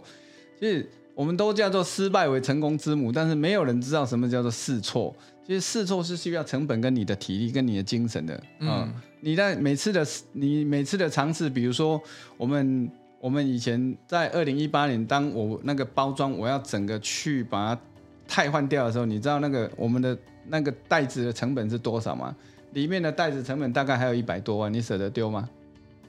[0.63, 5.13] 其实我们都叫做失败为成功之母，但是没有人知道什么叫做试错。
[5.45, 8.41] 其实试错是需要成本跟你的体力跟你的精神的。
[8.59, 12.01] 嗯，嗯，你在每次的你每次的尝试，比如说
[12.37, 12.89] 我们
[13.19, 17.81] 我们以前在二零一八年，当我那个包装我要整个去把它
[18.25, 22.33] 汰换掉的时候，你知道那个我们的那个袋子的成本是多少吗？
[22.71, 25.49] 里面的袋子成本大概还有一百多万，你舍得丢吗？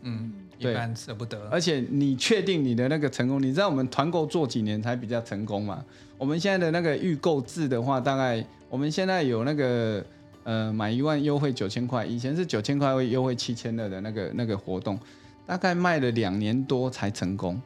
[0.02, 0.32] 嗯。
[0.58, 3.42] 一般舍不得，而且你确定你的那个成功？
[3.42, 5.84] 你知道我们团购做几年才比较成功吗？
[6.16, 10.04] 我们现在的那个预购制的话，大概我们现在有那个
[10.44, 14.98] 呃买一万优惠九千块，以前是九千块会优惠七千二的那个那个活动，
[15.46, 17.60] 大概卖了两年多才成功。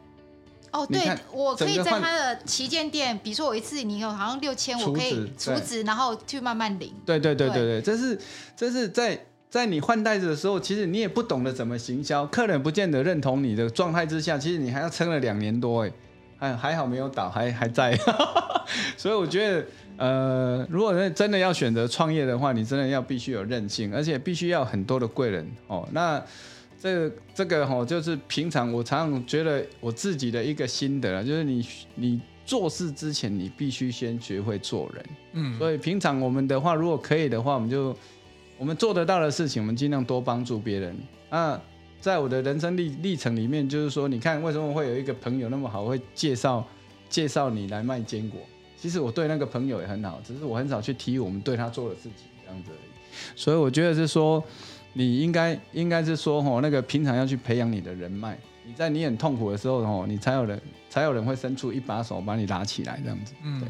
[0.70, 6.92] 哦哦，对，我可以在他的旗舰店，比如说我一次你有好像六千，我可以储值，然后去慢慢领。
[7.06, 8.18] 对对对对对，这是
[8.54, 9.18] 这是在
[9.50, 15.92] 在你换袋子的时候，其实你也不懂得怎么行销，客人不见得认同你的状态之下，其实你还要撑了两年多哎，
[16.38, 17.98] 还还好没有倒，还还在，
[18.96, 26.22] 所以我觉得呃，如果真的要选择创业的话，你真的要必须有韧性，而且必须要很多的贵人哦，那。
[26.80, 35.04] 这个这个哈，就是平常我常常觉得我自己的一个心得，就是你你做事之前，你必须先学会做人。
[35.32, 37.92] 嗯，所以平常我们的话，如果可以的话，我们就
[38.58, 40.96] 我们做得到的事情，我们尽量多帮助别人。
[41.30, 41.58] 那
[42.00, 46.66] 在我的人生历历程里面，就是说，你看为什么会有一个朋友那么好，会介绍
[47.08, 48.40] 介绍你来卖坚果？
[48.76, 52.90] 其实我对那个朋友也很好，只是我很少去提我们对他做的事情这样子而已。
[53.34, 54.44] 所以我觉得是说。
[54.94, 63.32] 你应该应该是说吼，那个平常要去培养你的人脉，你在你很痛苦的时候吼，你才有人才有人会伸出一把手把你拉起来这样子。
[63.44, 63.68] 嗯，对。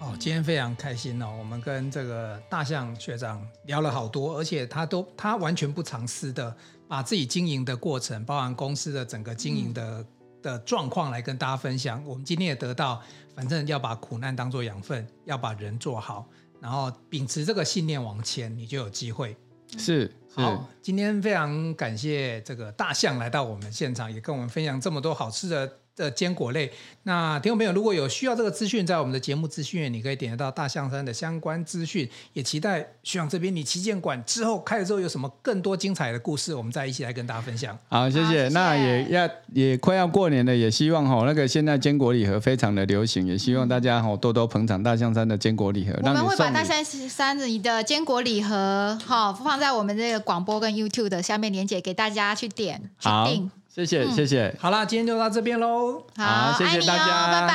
[0.00, 10.06] 好，今天非常开心哦，我们跟这个大象学长聊了好多，而且他都他完全不藏私的，把自己经营的过程，包含公司的整个经营的、嗯、
[10.40, 12.00] 的状况来跟大家分享。
[12.06, 13.02] 我们今天也得到，
[13.34, 16.24] 反正要把苦难当做养分，要把人做好，
[16.60, 19.36] 然后秉持这个信念往前，你就有机会。
[19.76, 20.14] 是。
[20.32, 25.72] 好，今天非常感谢这个大象来到我们现场，也跟我们分享这么多好吃的。
[25.98, 26.70] 的坚果类，
[27.02, 32.08] 那听众朋友如果有需要这个资讯，在我们的节目资讯，你可以点得到大象山的相关资讯。
[32.32, 37.76] 也期待学长这边你旗舰馆之后开了之后有什么更多精彩的故事，我们再一起来跟大家分享。
[37.88, 38.28] 好，谢谢。
[38.28, 45.92] 谢谢，那也要也快要过年了，也希望哈那个现在坚果礼盒非常的流行，也希望大家哈多多捧场大象山的坚果礼盒。
[46.02, 53.50] 我们会把大象山里的坚果礼盒哈放在我们这个广播跟 YouTube 的下面连接给大家去点去订。
[53.84, 56.04] 谢谢谢谢，好啦，今天就到这边喽。
[56.16, 57.54] 好，谢谢大家，拜拜，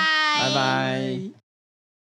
[0.50, 1.43] 拜拜。